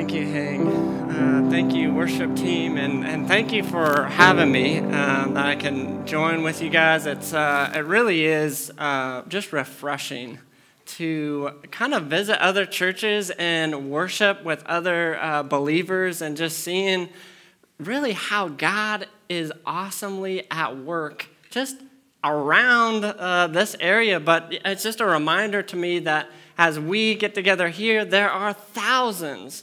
Thank 0.00 0.14
you, 0.14 0.26
Hang. 0.26 0.66
Uh, 0.66 1.50
thank 1.50 1.74
you, 1.74 1.92
worship 1.92 2.34
team, 2.34 2.78
and, 2.78 3.04
and 3.04 3.28
thank 3.28 3.52
you 3.52 3.62
for 3.62 4.04
having 4.06 4.50
me. 4.50 4.78
Um, 4.78 5.34
that 5.34 5.44
I 5.44 5.56
can 5.56 6.06
join 6.06 6.42
with 6.42 6.62
you 6.62 6.70
guys. 6.70 7.04
It's 7.04 7.34
uh, 7.34 7.70
it 7.74 7.80
really 7.80 8.24
is 8.24 8.72
uh, 8.78 9.20
just 9.28 9.52
refreshing 9.52 10.38
to 10.96 11.50
kind 11.70 11.92
of 11.92 12.04
visit 12.04 12.42
other 12.42 12.64
churches 12.64 13.28
and 13.38 13.90
worship 13.90 14.42
with 14.42 14.64
other 14.64 15.22
uh, 15.22 15.42
believers, 15.42 16.22
and 16.22 16.34
just 16.34 16.60
seeing 16.60 17.10
really 17.78 18.12
how 18.12 18.48
God 18.48 19.06
is 19.28 19.52
awesomely 19.66 20.50
at 20.50 20.78
work 20.78 21.28
just 21.50 21.76
around 22.24 23.04
uh, 23.04 23.48
this 23.48 23.76
area. 23.80 24.18
But 24.18 24.46
it's 24.64 24.82
just 24.82 25.02
a 25.02 25.06
reminder 25.06 25.62
to 25.64 25.76
me 25.76 25.98
that 25.98 26.30
as 26.56 26.80
we 26.80 27.16
get 27.16 27.34
together 27.34 27.68
here, 27.68 28.06
there 28.06 28.30
are 28.30 28.54
thousands 28.54 29.62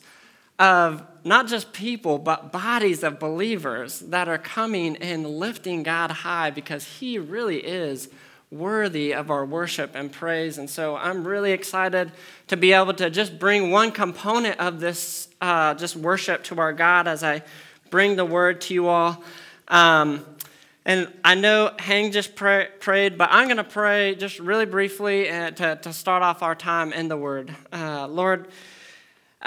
of 0.59 1.03
not 1.23 1.47
just 1.47 1.73
people, 1.73 2.17
but 2.17 2.51
bodies 2.51 3.03
of 3.03 3.19
believers 3.19 3.99
that 3.99 4.27
are 4.27 4.37
coming 4.37 4.95
and 4.97 5.27
lifting 5.27 5.83
God 5.83 6.09
high 6.09 6.51
because 6.51 6.85
He 6.99 7.19
really 7.19 7.57
is 7.57 8.09
worthy 8.49 9.13
of 9.13 9.29
our 9.29 9.45
worship 9.45 9.91
and 9.93 10.11
praise. 10.11 10.57
And 10.57 10.69
so 10.69 10.95
I'm 10.95 11.27
really 11.27 11.51
excited 11.51 12.11
to 12.47 12.55
be 12.55 12.71
able 12.71 12.93
to 12.93 13.09
just 13.09 13.37
bring 13.39 13.71
one 13.71 13.91
component 13.91 14.59
of 14.59 14.79
this 14.79 15.27
uh, 15.41 15.73
just 15.73 15.95
worship 15.95 16.43
to 16.45 16.59
our 16.59 16.73
God 16.73 17.07
as 17.07 17.23
I 17.23 17.43
bring 17.89 18.15
the 18.15 18.25
word 18.25 18.61
to 18.61 18.73
you 18.73 18.87
all. 18.87 19.21
Um, 19.67 20.25
and 20.85 21.11
I 21.25 21.35
know 21.35 21.73
Hang 21.77 22.13
just 22.13 22.35
pray, 22.35 22.69
prayed, 22.79 23.17
but 23.17 23.27
I'm 23.29 23.47
going 23.47 23.57
to 23.57 23.63
pray 23.65 24.15
just 24.15 24.39
really 24.39 24.65
briefly 24.65 25.29
uh, 25.29 25.51
to, 25.51 25.75
to 25.81 25.91
start 25.91 26.23
off 26.23 26.41
our 26.41 26.55
time 26.55 26.93
in 26.93 27.09
the 27.09 27.17
Word. 27.17 27.53
Uh, 27.73 28.07
Lord, 28.07 28.47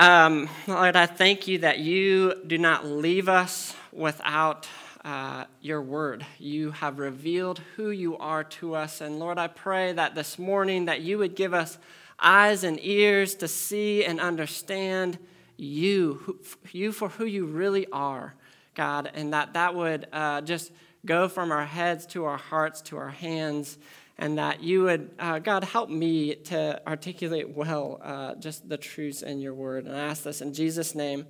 um, 0.00 0.48
Lord, 0.66 0.96
I 0.96 1.04
thank 1.04 1.46
you 1.46 1.58
that 1.58 1.78
you 1.78 2.32
do 2.46 2.56
not 2.56 2.86
leave 2.86 3.28
us 3.28 3.76
without 3.92 4.66
uh, 5.04 5.44
your 5.60 5.82
Word. 5.82 6.24
You 6.38 6.70
have 6.70 6.98
revealed 6.98 7.60
who 7.76 7.90
you 7.90 8.16
are 8.16 8.42
to 8.44 8.76
us. 8.76 9.02
And 9.02 9.18
Lord, 9.18 9.36
I 9.36 9.48
pray 9.48 9.92
that 9.92 10.14
this 10.14 10.38
morning 10.38 10.86
that 10.86 11.02
you 11.02 11.18
would 11.18 11.36
give 11.36 11.52
us 11.52 11.76
eyes 12.18 12.64
and 12.64 12.82
ears 12.82 13.34
to 13.36 13.48
see 13.48 14.02
and 14.02 14.20
understand 14.20 15.18
you, 15.58 16.38
you 16.72 16.92
for 16.92 17.10
who 17.10 17.26
you 17.26 17.44
really 17.44 17.86
are, 17.92 18.34
God, 18.74 19.10
and 19.12 19.34
that 19.34 19.52
that 19.52 19.74
would 19.74 20.06
uh, 20.14 20.40
just 20.40 20.72
go 21.04 21.28
from 21.28 21.52
our 21.52 21.66
heads 21.66 22.06
to 22.06 22.24
our 22.24 22.38
hearts 22.38 22.80
to 22.80 22.96
our 22.96 23.10
hands, 23.10 23.76
and 24.20 24.36
that 24.36 24.62
you 24.62 24.82
would, 24.82 25.10
uh, 25.18 25.38
God, 25.38 25.64
help 25.64 25.88
me 25.88 26.34
to 26.34 26.80
articulate 26.86 27.48
well 27.48 27.98
uh, 28.02 28.34
just 28.34 28.68
the 28.68 28.76
truths 28.76 29.22
in 29.22 29.40
your 29.40 29.54
word. 29.54 29.86
And 29.86 29.96
I 29.96 30.00
ask 30.00 30.22
this 30.22 30.42
in 30.42 30.52
Jesus' 30.52 30.94
name. 30.94 31.26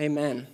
Amen. 0.00 0.46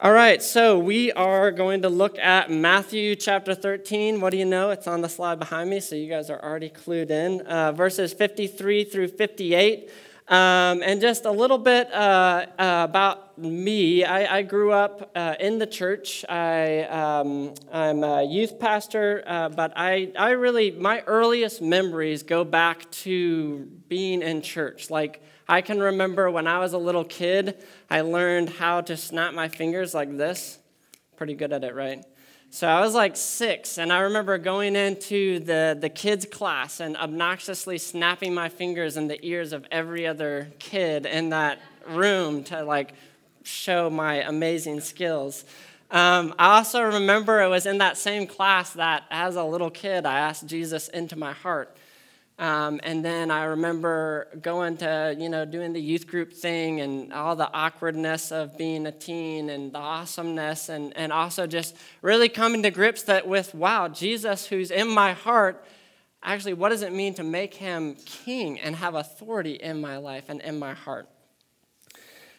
All 0.00 0.12
right, 0.12 0.42
so 0.42 0.78
we 0.78 1.12
are 1.12 1.50
going 1.50 1.82
to 1.82 1.88
look 1.88 2.18
at 2.18 2.50
Matthew 2.50 3.14
chapter 3.14 3.54
13. 3.54 4.20
What 4.20 4.30
do 4.30 4.38
you 4.38 4.44
know? 4.44 4.70
It's 4.70 4.86
on 4.86 5.02
the 5.02 5.08
slide 5.08 5.38
behind 5.38 5.68
me, 5.68 5.80
so 5.80 5.96
you 5.96 6.08
guys 6.08 6.30
are 6.30 6.42
already 6.42 6.70
clued 6.70 7.10
in. 7.10 7.42
Uh, 7.42 7.72
verses 7.72 8.14
53 8.14 8.84
through 8.84 9.08
58. 9.08 9.90
Um, 10.28 10.82
and 10.82 11.00
just 11.00 11.24
a 11.24 11.30
little 11.30 11.58
bit 11.58 11.92
uh, 11.92 12.46
uh, 12.58 12.86
about 12.88 13.27
me. 13.38 14.04
I, 14.04 14.38
I 14.38 14.42
grew 14.42 14.72
up 14.72 15.10
uh, 15.14 15.34
in 15.38 15.58
the 15.58 15.66
church. 15.66 16.24
I, 16.28 16.82
um, 16.82 17.54
I'm 17.72 18.02
a 18.02 18.24
youth 18.24 18.58
pastor, 18.58 19.22
uh, 19.26 19.48
but 19.48 19.72
I, 19.76 20.12
I 20.18 20.30
really, 20.30 20.70
my 20.72 21.02
earliest 21.06 21.62
memories 21.62 22.22
go 22.22 22.44
back 22.44 22.90
to 22.90 23.66
being 23.88 24.22
in 24.22 24.42
church. 24.42 24.90
Like, 24.90 25.22
I 25.48 25.62
can 25.62 25.80
remember 25.80 26.30
when 26.30 26.46
I 26.46 26.58
was 26.58 26.72
a 26.72 26.78
little 26.78 27.04
kid, 27.04 27.62
I 27.88 28.02
learned 28.02 28.50
how 28.50 28.82
to 28.82 28.96
snap 28.96 29.32
my 29.32 29.48
fingers 29.48 29.94
like 29.94 30.16
this. 30.16 30.58
Pretty 31.16 31.34
good 31.34 31.52
at 31.52 31.64
it, 31.64 31.74
right? 31.74 32.04
So 32.50 32.66
I 32.66 32.80
was 32.80 32.94
like 32.94 33.14
six, 33.14 33.76
and 33.76 33.92
I 33.92 34.00
remember 34.00 34.38
going 34.38 34.74
into 34.74 35.38
the, 35.40 35.76
the 35.78 35.90
kids' 35.90 36.24
class 36.24 36.80
and 36.80 36.96
obnoxiously 36.96 37.76
snapping 37.76 38.32
my 38.32 38.48
fingers 38.48 38.96
in 38.96 39.06
the 39.06 39.22
ears 39.24 39.52
of 39.52 39.66
every 39.70 40.06
other 40.06 40.48
kid 40.58 41.04
in 41.04 41.28
that 41.28 41.60
room 41.86 42.44
to 42.44 42.62
like 42.62 42.94
show 43.48 43.88
my 43.90 44.16
amazing 44.22 44.80
skills. 44.80 45.44
Um, 45.90 46.34
I 46.38 46.56
also 46.56 46.82
remember 46.82 47.40
it 47.40 47.48
was 47.48 47.64
in 47.64 47.78
that 47.78 47.96
same 47.96 48.26
class 48.26 48.74
that 48.74 49.04
as 49.10 49.36
a 49.36 49.44
little 49.44 49.70
kid, 49.70 50.04
I 50.04 50.18
asked 50.18 50.46
Jesus 50.46 50.88
into 50.88 51.16
my 51.16 51.32
heart. 51.32 51.74
Um, 52.38 52.78
and 52.84 53.04
then 53.04 53.32
I 53.32 53.44
remember 53.44 54.28
going 54.40 54.76
to, 54.76 55.16
you 55.18 55.28
know, 55.28 55.44
doing 55.44 55.72
the 55.72 55.80
youth 55.80 56.06
group 56.06 56.32
thing 56.32 56.80
and 56.80 57.12
all 57.12 57.34
the 57.34 57.50
awkwardness 57.52 58.30
of 58.30 58.56
being 58.56 58.86
a 58.86 58.92
teen 58.92 59.50
and 59.50 59.72
the 59.72 59.78
awesomeness, 59.78 60.68
and, 60.68 60.96
and 60.96 61.12
also 61.12 61.48
just 61.48 61.76
really 62.00 62.28
coming 62.28 62.62
to 62.62 62.70
grips 62.70 63.02
that 63.04 63.26
with, 63.26 63.54
wow, 63.54 63.88
Jesus, 63.88 64.46
who's 64.46 64.70
in 64.70 64.88
my 64.88 65.14
heart, 65.14 65.64
actually, 66.22 66.54
what 66.54 66.68
does 66.68 66.82
it 66.82 66.92
mean 66.92 67.14
to 67.14 67.24
make 67.24 67.54
him 67.54 67.96
king 68.04 68.60
and 68.60 68.76
have 68.76 68.94
authority 68.94 69.54
in 69.54 69.80
my 69.80 69.96
life 69.96 70.26
and 70.28 70.40
in 70.42 70.60
my 70.60 70.74
heart? 70.74 71.08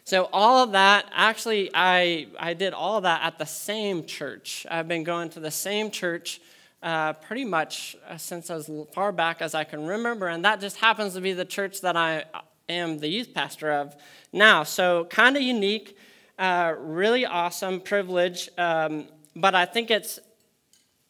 So, 0.09 0.28
all 0.34 0.64
of 0.64 0.72
that, 0.72 1.06
actually, 1.14 1.70
I, 1.72 2.30
I 2.40 2.56
did 2.56 2.74
all 2.74 2.97
of 2.97 3.03
that 3.03 3.22
at 3.22 3.38
the 3.38 3.46
same 3.46 4.06
church. 4.06 4.66
I've 4.68 4.88
been 4.88 5.03
going 5.03 5.30
to 5.30 5.40
the 5.40 5.52
same 5.52 5.92
church 5.92 6.42
uh, 6.81 7.14
pretty 7.14 7.46
much 7.46 7.96
uh, 8.08 8.18
since 8.18 8.50
as 8.50 8.72
far 8.92 9.12
back 9.12 9.40
as 9.40 9.53
I 9.53 9.66
can 9.66 9.86
remember, 9.86 10.28
and 10.28 10.44
that 10.46 10.62
just 10.62 10.78
happens 10.78 11.14
to 11.14 11.22
be 11.22 11.34
the 11.34 11.46
church 11.46 11.81
that 11.81 11.96
I 11.96 12.22
uh, 12.34 12.42
am 12.68 12.98
the 12.98 13.08
youth 13.08 13.36
pastor 13.36 13.72
of 13.72 13.96
now. 14.34 14.64
So, 14.64 15.06
kind 15.12 15.38
of 15.38 15.44
unique, 15.44 15.96
uh, 16.40 16.74
really 16.80 17.28
awesome 17.28 17.80
privilege, 17.80 18.50
um, 18.58 19.06
but 19.36 19.53
I 19.53 19.66
think 19.66 19.92
it's 19.92 20.18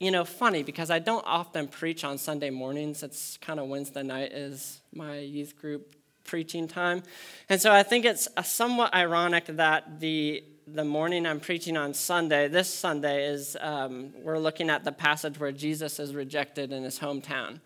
you 0.01 0.11
know 0.11 0.25
funny 0.25 0.61
because 0.61 0.91
I 0.91 0.99
don't 0.99 1.23
often 1.25 1.69
preach 1.69 2.03
on 2.03 2.17
Sunday 2.17 2.49
mornings. 2.49 3.01
It's 3.01 3.37
kind 3.37 3.61
of 3.61 3.69
Wednesday 3.69 4.03
night 4.03 4.33
is 4.33 4.81
my 4.91 5.19
youth 5.19 5.55
group 5.55 5.95
preaching 6.29 6.67
time, 6.67 7.01
and 7.49 7.59
so 7.59 7.71
I 7.71 7.83
think 7.83 8.05
it's 8.05 8.27
uh, 8.37 8.43
somewhat 8.43 8.93
ironic 8.93 9.45
that 9.47 9.99
the 9.99 10.43
the 10.73 10.85
morning 10.85 11.25
I'm 11.25 11.39
preaching 11.39 11.75
on 11.75 11.95
Sunday, 11.95 12.47
this 12.47 12.71
Sunday, 12.71 13.25
is 13.25 13.57
um, 13.59 14.13
we're 14.21 14.37
looking 14.37 14.69
at 14.69 14.83
the 14.83 14.91
passage 14.91 15.39
where 15.39 15.51
Jesus 15.51 15.99
is 15.99 16.13
rejected 16.13 16.71
in 16.71 16.83
his 16.83 16.99
hometown. 16.99 17.59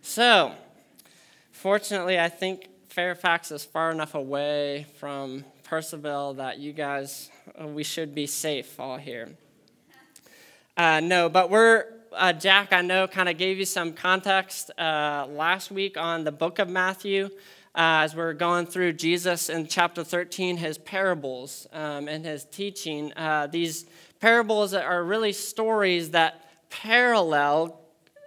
So, 0.00 0.52
fortunately, 1.52 2.18
I 2.18 2.28
think 2.28 2.68
Fairfax 2.88 3.52
is 3.52 3.64
far 3.64 3.92
enough 3.92 4.14
away 4.14 4.86
from 4.98 5.44
Purcellville 5.68 6.36
that 6.36 6.58
you 6.58 6.72
guys, 6.72 7.30
uh, 7.60 7.66
we 7.66 7.84
should 7.84 8.14
be 8.14 8.26
safe 8.26 8.80
all 8.80 8.96
here. 8.96 9.28
Uh, 10.76 11.00
no, 11.00 11.28
but 11.28 11.48
we're, 11.48 11.84
uh, 12.12 12.32
Jack, 12.32 12.72
I 12.72 12.82
know, 12.82 13.06
kind 13.06 13.28
of 13.28 13.38
gave 13.38 13.58
you 13.58 13.64
some 13.64 13.92
context 13.92 14.70
uh, 14.78 15.26
last 15.30 15.70
week 15.70 15.96
on 15.96 16.24
the 16.24 16.32
book 16.32 16.58
of 16.58 16.68
Matthew 16.68 17.30
uh, 17.74 18.04
as 18.04 18.14
we're 18.14 18.34
going 18.34 18.66
through 18.66 18.92
Jesus 18.92 19.48
in 19.48 19.66
chapter 19.66 20.04
13, 20.04 20.58
his 20.58 20.76
parables 20.76 21.66
um, 21.72 22.06
and 22.06 22.24
his 22.24 22.44
teaching. 22.44 23.12
Uh, 23.14 23.46
these 23.46 23.86
parables 24.20 24.74
are 24.74 25.02
really 25.02 25.32
stories 25.32 26.10
that 26.10 26.44
parallel 26.68 27.80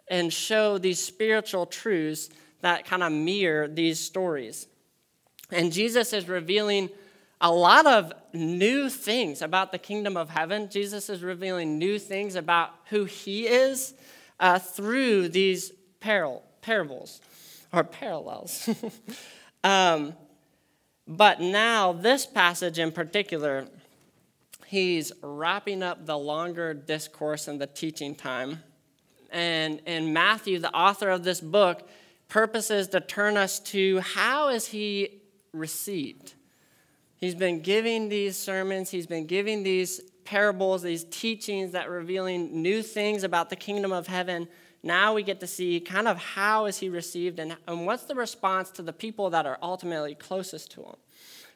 and 0.08 0.34
show 0.34 0.80
these 0.80 1.00
spiritual 1.00 1.68
truths 1.68 2.30
that 2.62 2.86
kind 2.86 3.04
of 3.04 3.12
mirror 3.12 3.68
these 3.68 4.00
stories. 4.00 4.68
And 5.52 5.72
Jesus 5.72 6.12
is 6.12 6.28
revealing 6.28 6.90
a 7.40 7.52
lot 7.52 7.86
of 7.86 8.14
new 8.34 8.90
things 8.90 9.44
about 9.44 9.72
the 9.72 9.78
kingdom 9.78 10.18
of 10.18 10.30
heaven. 10.30 10.70
Jesus 10.72 11.08
is 11.08 11.22
revealing 11.22 11.78
new 11.78 12.00
things 12.00 12.36
about 12.36 12.72
who 12.86 13.06
he 13.06 13.46
is 13.46 13.94
uh, 14.40 14.58
through 14.58 15.30
these 15.30 15.72
par- 16.00 16.42
parables 16.62 17.22
or 17.74 17.84
parallels. 17.84 18.70
Um, 19.66 20.14
but 21.08 21.42
now, 21.42 21.92
this 21.92 22.28
passage 22.28 22.78
in 22.78 22.92
particular, 22.92 23.68
he's 24.68 25.12
wrapping 25.24 25.82
up 25.82 26.06
the 26.06 26.18
longer 26.18 26.76
discourse 26.76 27.48
and 27.48 27.60
the 27.60 27.66
teaching 27.66 28.14
time. 28.14 28.62
And 29.32 29.82
in 29.88 30.14
Matthew, 30.14 30.60
the 30.60 30.72
author 30.72 31.10
of 31.10 31.24
this 31.24 31.42
book, 31.42 31.90
purposes 32.28 32.88
to 32.90 33.00
turn 33.00 33.38
us 33.38 33.60
to 33.60 34.02
how 34.02 34.50
is 34.50 34.68
he 34.68 35.22
received? 35.52 36.36
He's 37.18 37.36
been 37.36 37.62
giving 37.62 38.10
these 38.10 38.38
sermons, 38.38 38.92
he's 38.92 39.08
been 39.08 39.26
giving 39.26 39.64
these 39.64 40.00
parables, 40.26 40.84
these 40.84 41.06
teachings 41.06 41.72
that 41.72 41.90
revealing 41.90 42.62
new 42.62 42.84
things 42.84 43.24
about 43.24 43.50
the 43.50 43.56
kingdom 43.56 43.92
of 43.92 44.06
heaven 44.06 44.48
now 44.86 45.16
we 45.16 45.24
get 45.24 45.40
to 45.40 45.48
see 45.48 45.80
kind 45.80 46.08
of 46.08 46.16
how 46.18 46.68
is 46.68 46.78
he 46.78 46.90
received 46.90 47.40
and, 47.40 47.58
and 47.68 47.88
what's 47.88 48.04
the 48.04 48.14
response 48.14 48.70
to 48.70 48.84
the 48.84 48.94
people 48.94 49.32
that 49.32 49.48
are 49.48 49.58
ultimately 49.64 50.14
closest 50.14 50.70
to 50.74 50.82
him. 50.82 50.96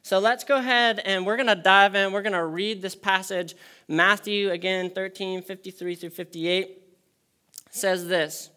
So 0.02 0.18
let's 0.18 0.44
go 0.44 0.56
ahead 0.56 1.00
and 1.06 1.28
we're 1.28 1.36
going 1.36 1.48
to 1.48 1.56
dive 1.56 1.94
in. 1.94 2.12
We're 2.12 2.24
going 2.24 2.34
to 2.34 2.44
read 2.44 2.82
this 2.82 2.96
passage. 2.96 3.56
Matthew, 3.88 4.50
again, 4.50 4.90
13, 4.90 5.44
53 5.44 5.96
through 5.96 6.10
58, 6.10 6.82
says 7.70 8.08
this 8.08 8.50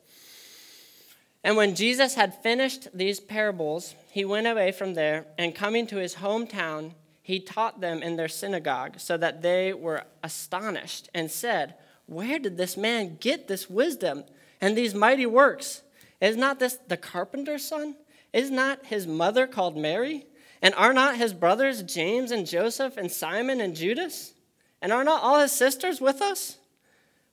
And 1.44 1.54
when 1.58 1.74
Jesus 1.74 2.14
had 2.14 2.42
finished 2.42 2.88
these 2.96 3.20
parables, 3.20 3.94
he 4.10 4.24
went 4.24 4.46
away 4.46 4.72
from 4.72 4.94
there, 4.94 5.26
and 5.36 5.54
coming 5.54 5.86
to 5.88 5.96
his 5.96 6.14
hometown, 6.14 6.92
he 7.22 7.40
taught 7.40 7.82
them 7.82 8.02
in 8.02 8.16
their 8.16 8.28
synagogue, 8.28 8.98
so 8.98 9.18
that 9.18 9.42
they 9.42 9.74
were 9.74 10.04
astonished 10.22 11.10
and 11.12 11.30
said, 11.30 11.74
Where 12.06 12.38
did 12.38 12.56
this 12.56 12.78
man 12.78 13.18
get 13.20 13.48
this 13.48 13.68
wisdom 13.68 14.24
and 14.62 14.76
these 14.76 14.94
mighty 14.94 15.26
works? 15.26 15.82
Is 16.20 16.36
not 16.36 16.58
this 16.58 16.78
the 16.88 16.96
carpenter's 16.96 17.64
son? 17.64 17.96
Is 18.32 18.50
not 18.50 18.86
his 18.86 19.06
mother 19.06 19.46
called 19.46 19.76
Mary? 19.76 20.24
And 20.62 20.72
are 20.76 20.92
not 20.92 21.16
his 21.16 21.34
brothers 21.34 21.82
James 21.82 22.30
and 22.30 22.46
Joseph 22.46 22.96
and 22.96 23.10
Simon 23.10 23.60
and 23.60 23.74
Judas? 23.74 24.32
And 24.80 24.92
are 24.92 25.04
not 25.04 25.22
all 25.22 25.40
his 25.40 25.52
sisters 25.52 26.00
with 26.00 26.22
us? 26.22 26.58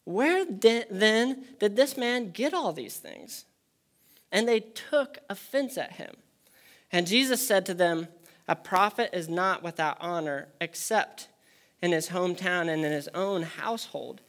Where 0.03 0.43
then 0.43 1.45
did 1.59 1.75
this 1.75 1.95
man 1.95 2.31
get 2.31 2.53
all 2.53 2.73
these 2.73 2.97
things? 2.97 3.45
And 4.31 4.47
they 4.47 4.59
took 4.59 5.19
offense 5.29 5.77
at 5.77 5.93
him. 5.93 6.15
And 6.91 7.05
Jesus 7.05 7.47
said 7.47 7.65
to 7.67 7.75
them, 7.75 8.07
A 8.47 8.55
prophet 8.55 9.11
is 9.13 9.29
not 9.29 9.61
without 9.61 9.97
honor 9.99 10.47
except 10.59 11.27
in 11.81 11.91
his 11.91 12.09
hometown 12.09 12.69
and 12.69 12.83
in 12.83 12.91
his 12.91 13.07
own 13.09 13.43
household. 13.43 14.21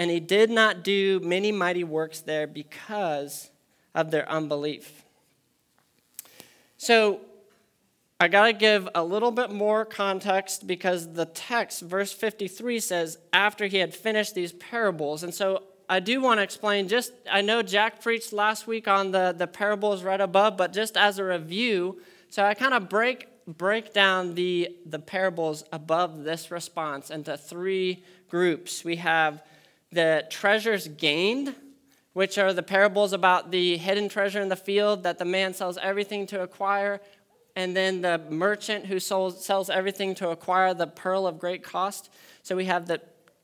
And 0.00 0.10
he 0.10 0.18
did 0.18 0.48
not 0.48 0.82
do 0.82 1.20
many 1.20 1.52
mighty 1.52 1.84
works 1.84 2.20
there 2.20 2.46
because 2.46 3.50
of 3.94 4.10
their 4.10 4.26
unbelief. 4.30 5.04
So, 6.78 7.20
I 8.18 8.28
got 8.28 8.46
to 8.46 8.54
give 8.54 8.88
a 8.94 9.04
little 9.04 9.30
bit 9.30 9.50
more 9.50 9.84
context 9.84 10.66
because 10.66 11.12
the 11.12 11.26
text, 11.26 11.82
verse 11.82 12.14
53, 12.14 12.80
says, 12.80 13.18
after 13.34 13.66
he 13.66 13.76
had 13.76 13.94
finished 13.94 14.34
these 14.34 14.52
parables. 14.54 15.22
And 15.22 15.34
so 15.34 15.64
I 15.86 16.00
do 16.00 16.22
want 16.22 16.38
to 16.38 16.44
explain 16.44 16.88
just, 16.88 17.12
I 17.30 17.42
know 17.42 17.60
Jack 17.60 18.00
preached 18.00 18.32
last 18.32 18.66
week 18.66 18.88
on 18.88 19.10
the, 19.10 19.34
the 19.36 19.46
parables 19.46 20.02
right 20.02 20.20
above, 20.20 20.56
but 20.56 20.72
just 20.72 20.96
as 20.96 21.18
a 21.18 21.24
review, 21.24 22.00
so 22.30 22.42
I 22.42 22.54
kind 22.54 22.72
of 22.72 22.88
break 22.88 23.26
break 23.46 23.92
down 23.92 24.34
the, 24.34 24.76
the 24.86 24.98
parables 24.98 25.64
above 25.72 26.24
this 26.24 26.50
response 26.50 27.10
into 27.10 27.36
three 27.36 28.02
groups. 28.30 28.82
We 28.82 28.96
have 28.96 29.42
the 29.92 30.24
treasures 30.30 30.88
gained, 30.88 31.54
which 32.12 32.38
are 32.38 32.52
the 32.52 32.62
parables 32.62 33.12
about 33.12 33.50
the 33.50 33.76
hidden 33.76 34.08
treasure 34.08 34.40
in 34.40 34.48
the 34.48 34.56
field 34.56 35.02
that 35.02 35.18
the 35.18 35.24
man 35.24 35.54
sells 35.54 35.78
everything 35.78 36.26
to 36.26 36.42
acquire, 36.42 37.00
and 37.56 37.76
then 37.76 38.00
the 38.00 38.18
merchant 38.30 38.86
who 38.86 38.98
sells, 38.98 39.44
sells 39.44 39.68
everything 39.70 40.14
to 40.14 40.28
acquire 40.30 40.72
the 40.74 40.86
pearl 40.86 41.26
of 41.26 41.38
great 41.38 41.62
cost. 41.62 42.10
So 42.42 42.56
we 42.56 42.66
have 42.66 42.86
the 42.86 43.00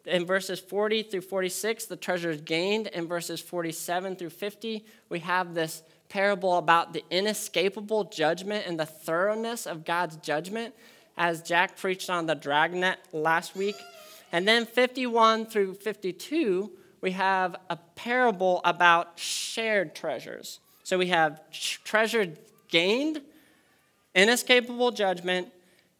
in 0.07 0.25
verses 0.25 0.61
40 0.61 1.03
through 1.03 1.23
46, 1.23 1.87
the 1.87 1.97
treasures 1.97 2.41
gained. 2.41 2.87
In 2.89 3.09
verses 3.09 3.41
47 3.41 4.17
through 4.17 4.31
50, 4.31 4.85
we 5.09 5.19
have 5.21 5.55
this 5.55 5.83
parable 6.09 6.59
about 6.59 6.93
the 6.93 7.03
inescapable 7.11 8.05
judgment 8.05 8.67
and 8.67 8.79
the 8.79 8.87
thoroughness 8.87 9.67
of 9.67 9.85
God's 9.85 10.17
judgment, 10.19 10.75
as 11.17 11.43
Jack 11.43 11.77
preached 11.77 12.09
on 12.09 12.27
the 12.27 12.35
dragnet 12.35 13.01
last 13.13 13.57
week. 13.57 13.77
And 14.33 14.47
then 14.47 14.67
51 14.67 15.47
through 15.47 15.75
52, 15.75 16.71
we 17.01 17.13
have 17.13 17.57
a 17.71 17.77
parable 17.77 18.61
about 18.65 19.19
shared 19.19 19.95
treasures. 19.95 20.61
So 20.83 20.99
we 20.99 21.09
have 21.09 21.41
treasure 21.51 22.33
gained, 22.69 23.21
inescapable 24.15 24.91
judgment, 24.93 25.53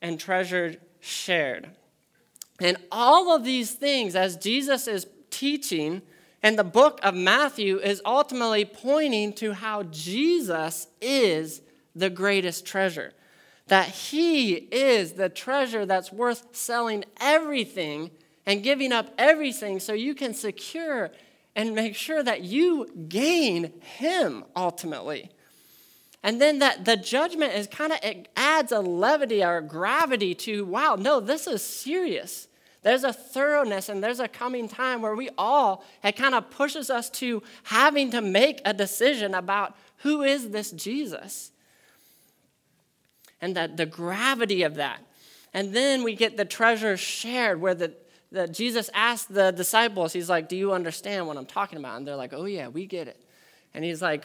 and 0.03 0.19
treasure 0.19 0.77
shared. 1.01 1.71
And 2.61 2.77
all 2.91 3.35
of 3.35 3.45
these 3.45 3.73
things, 3.73 4.17
as 4.17 4.37
Jesus 4.37 4.87
is 4.89 5.07
teaching, 5.31 6.03
and 6.43 6.59
the 6.59 6.65
book 6.65 7.01
of 7.03 7.15
Matthew 7.15 7.79
is 7.79 8.01
ultimately 8.05 8.65
pointing 8.65 9.33
to 9.35 9.53
how 9.53 9.83
Jesus 9.85 10.87
is 11.01 11.61
the 11.95 12.11
greatest 12.11 12.65
treasure. 12.65 13.13
That 13.69 13.89
he 13.89 14.55
is 14.55 15.15
the 15.15 15.29
treasure 15.29 15.87
that's 15.87 16.13
worth 16.13 16.55
selling 16.55 17.05
everything 17.21 18.11
and 18.45 18.63
giving 18.63 18.93
up 18.93 19.13
everything 19.19 19.81
so 19.81 19.93
you 19.93 20.15
can 20.15 20.35
secure 20.35 21.11
and 21.57 21.75
make 21.75 21.97
sure 21.97 22.23
that 22.23 22.43
you 22.43 22.87
gain 23.09 23.73
him 23.81 24.45
ultimately. 24.55 25.31
And 26.23 26.41
then 26.41 26.59
that 26.59 26.85
the 26.85 26.97
judgment 26.97 27.55
is 27.55 27.67
kind 27.67 27.93
of 27.93 27.99
it 28.03 28.29
adds 28.37 28.73
a 28.73 28.81
levity 28.81 29.45
or 29.45 29.59
a 29.59 29.63
gravity 29.63 30.35
to 30.35 30.65
wow, 30.65 30.97
no, 30.97 31.19
this 31.19 31.47
is 31.47 31.63
serious. 31.63 32.49
There's 32.83 33.05
a 33.05 33.13
thoroughness 33.13 33.89
and 33.89 34.03
there's 34.03 34.21
a 34.21 34.29
coming 34.29 34.69
time 34.69 35.03
where 35.03 35.17
we 35.17 35.31
all, 35.37 35.85
it 36.05 36.13
kind 36.13 36.37
of 36.37 36.51
pushes 36.51 36.89
us 36.89 37.11
to 37.11 37.43
having 37.65 38.13
to 38.13 38.21
make 38.21 38.61
a 38.65 38.73
decision 38.73 39.35
about 39.35 39.77
who 39.99 40.23
is 40.23 40.51
this 40.51 40.71
Jesus? 40.71 41.51
And 43.41 43.57
that 43.57 43.77
the 43.77 43.87
gravity 43.87 44.63
of 44.63 44.77
that. 44.77 45.01
And 45.53 45.75
then 45.75 46.03
we 46.03 46.15
get 46.15 46.37
the 46.37 46.45
treasure 46.45 46.97
shared 46.97 47.61
where 47.61 47.75
the, 47.75 47.95
Jesus 48.51 48.91
asked 48.93 49.33
the 49.33 49.53
disciples, 49.53 50.13
he's 50.13 50.29
like, 50.29 50.49
Do 50.49 50.57
you 50.57 50.73
understand 50.73 51.27
what 51.27 51.37
I'm 51.37 51.47
talking 51.47 51.79
about? 51.79 51.97
And 51.97 52.07
they're 52.07 52.17
like, 52.17 52.33
Oh, 52.33 52.45
yeah, 52.45 52.69
we 52.69 52.87
get 52.87 53.09
it. 53.09 53.23
And 53.75 53.85
he's 53.85 54.03
like, 54.03 54.25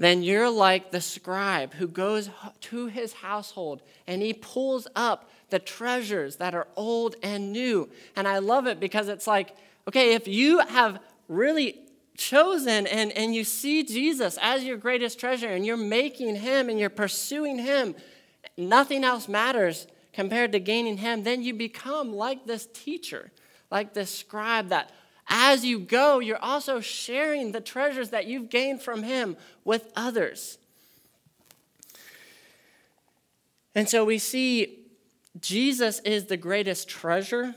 then 0.00 0.22
you're 0.22 0.48
like 0.48 0.92
the 0.92 1.00
scribe 1.00 1.74
who 1.74 1.86
goes 1.86 2.30
to 2.60 2.86
his 2.86 3.12
household 3.12 3.82
and 4.06 4.22
he 4.22 4.32
pulls 4.32 4.88
up 4.96 5.28
the 5.50 5.58
treasures 5.58 6.36
that 6.36 6.54
are 6.54 6.68
old 6.74 7.16
and 7.22 7.52
new. 7.52 7.86
And 8.16 8.26
I 8.26 8.38
love 8.38 8.66
it 8.66 8.80
because 8.80 9.08
it's 9.08 9.26
like, 9.26 9.54
okay, 9.86 10.14
if 10.14 10.26
you 10.26 10.60
have 10.60 11.00
really 11.28 11.80
chosen 12.16 12.86
and, 12.86 13.12
and 13.12 13.34
you 13.34 13.44
see 13.44 13.82
Jesus 13.82 14.38
as 14.40 14.64
your 14.64 14.78
greatest 14.78 15.20
treasure 15.20 15.48
and 15.48 15.66
you're 15.66 15.76
making 15.76 16.36
him 16.36 16.70
and 16.70 16.78
you're 16.80 16.88
pursuing 16.88 17.58
him, 17.58 17.94
nothing 18.60 19.04
else 19.04 19.28
matters 19.28 19.86
compared 20.12 20.52
to 20.52 20.60
gaining 20.60 20.98
him, 20.98 21.22
then 21.22 21.42
you 21.42 21.54
become 21.54 22.12
like 22.12 22.46
this 22.46 22.66
teacher, 22.72 23.30
like 23.70 23.94
this 23.94 24.10
scribe 24.14 24.68
that 24.68 24.90
as 25.30 25.64
you 25.64 25.78
go, 25.78 26.18
you're 26.18 26.42
also 26.42 26.80
sharing 26.80 27.52
the 27.52 27.60
treasures 27.60 28.10
that 28.10 28.26
you've 28.26 28.50
gained 28.50 28.82
from 28.82 29.04
Him 29.04 29.36
with 29.64 29.90
others. 29.94 30.58
And 33.76 33.88
so 33.88 34.04
we 34.04 34.18
see 34.18 34.80
Jesus 35.40 36.00
is 36.00 36.26
the 36.26 36.36
greatest 36.36 36.88
treasure. 36.88 37.54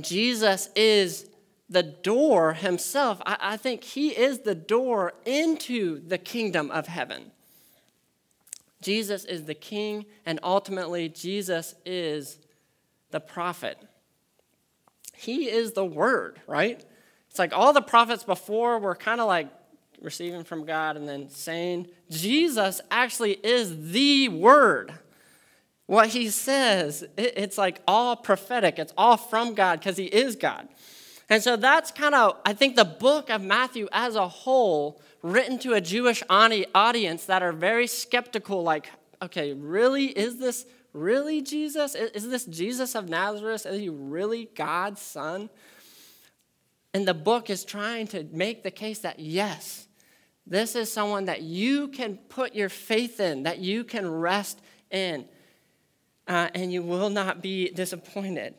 Jesus 0.00 0.70
is 0.74 1.28
the 1.68 1.82
door 1.82 2.54
himself. 2.54 3.20
I, 3.26 3.36
I, 3.40 3.56
think 3.58 3.84
he 3.84 4.08
is 4.08 4.40
the 4.40 4.54
door 4.54 5.12
into 5.26 6.00
the 6.06 6.16
kingdom 6.16 6.70
of 6.70 6.86
heaven. 6.86 7.30
Jesus 8.82 9.24
is 9.24 9.44
the 9.44 9.54
king, 9.54 10.04
and 10.26 10.38
ultimately, 10.42 11.08
Jesus 11.08 11.74
is 11.86 12.38
the 13.10 13.20
prophet. 13.20 13.78
He 15.14 15.48
is 15.48 15.72
the 15.72 15.84
Word, 15.84 16.40
right? 16.46 16.84
It's 17.30 17.38
like 17.38 17.52
all 17.54 17.72
the 17.72 17.80
prophets 17.80 18.24
before 18.24 18.78
were 18.78 18.94
kind 18.94 19.20
of 19.20 19.26
like 19.26 19.48
receiving 20.00 20.44
from 20.44 20.66
God 20.66 20.96
and 20.96 21.08
then 21.08 21.30
saying, 21.30 21.86
Jesus 22.10 22.80
actually 22.90 23.38
is 23.42 23.92
the 23.92 24.28
Word. 24.28 24.92
What 25.86 26.08
he 26.08 26.30
says, 26.30 27.04
it's 27.16 27.58
like 27.58 27.80
all 27.86 28.16
prophetic, 28.16 28.78
it's 28.78 28.92
all 28.96 29.16
from 29.16 29.54
God 29.54 29.80
because 29.80 29.96
he 29.96 30.06
is 30.06 30.36
God. 30.36 30.68
And 31.32 31.42
so 31.42 31.56
that's 31.56 31.90
kind 31.90 32.14
of, 32.14 32.36
I 32.44 32.52
think, 32.52 32.76
the 32.76 32.84
book 32.84 33.30
of 33.30 33.42
Matthew 33.42 33.88
as 33.90 34.16
a 34.16 34.28
whole, 34.28 35.00
written 35.22 35.58
to 35.60 35.72
a 35.72 35.80
Jewish 35.80 36.22
audience 36.28 37.24
that 37.24 37.42
are 37.42 37.52
very 37.52 37.86
skeptical, 37.86 38.62
like, 38.62 38.90
okay, 39.22 39.54
really? 39.54 40.06
Is 40.06 40.38
this 40.38 40.66
Really, 40.92 41.40
Jesus? 41.40 41.94
Is 41.94 42.28
this 42.28 42.44
Jesus 42.44 42.94
of 42.94 43.08
Nazareth? 43.08 43.64
Is 43.64 43.80
he 43.80 43.88
really 43.88 44.50
God's 44.54 45.00
son? 45.00 45.48
And 46.92 47.08
the 47.08 47.14
book 47.14 47.48
is 47.48 47.64
trying 47.64 48.08
to 48.08 48.24
make 48.24 48.62
the 48.62 48.70
case 48.70 48.98
that 48.98 49.18
yes, 49.18 49.88
this 50.46 50.76
is 50.76 50.92
someone 50.92 51.24
that 51.26 51.40
you 51.40 51.88
can 51.88 52.18
put 52.28 52.54
your 52.54 52.68
faith 52.68 53.20
in, 53.20 53.44
that 53.44 53.58
you 53.58 53.84
can 53.84 54.10
rest 54.10 54.60
in, 54.90 55.26
uh, 56.28 56.50
and 56.54 56.70
you 56.70 56.82
will 56.82 57.08
not 57.08 57.40
be 57.40 57.70
disappointed. 57.70 58.54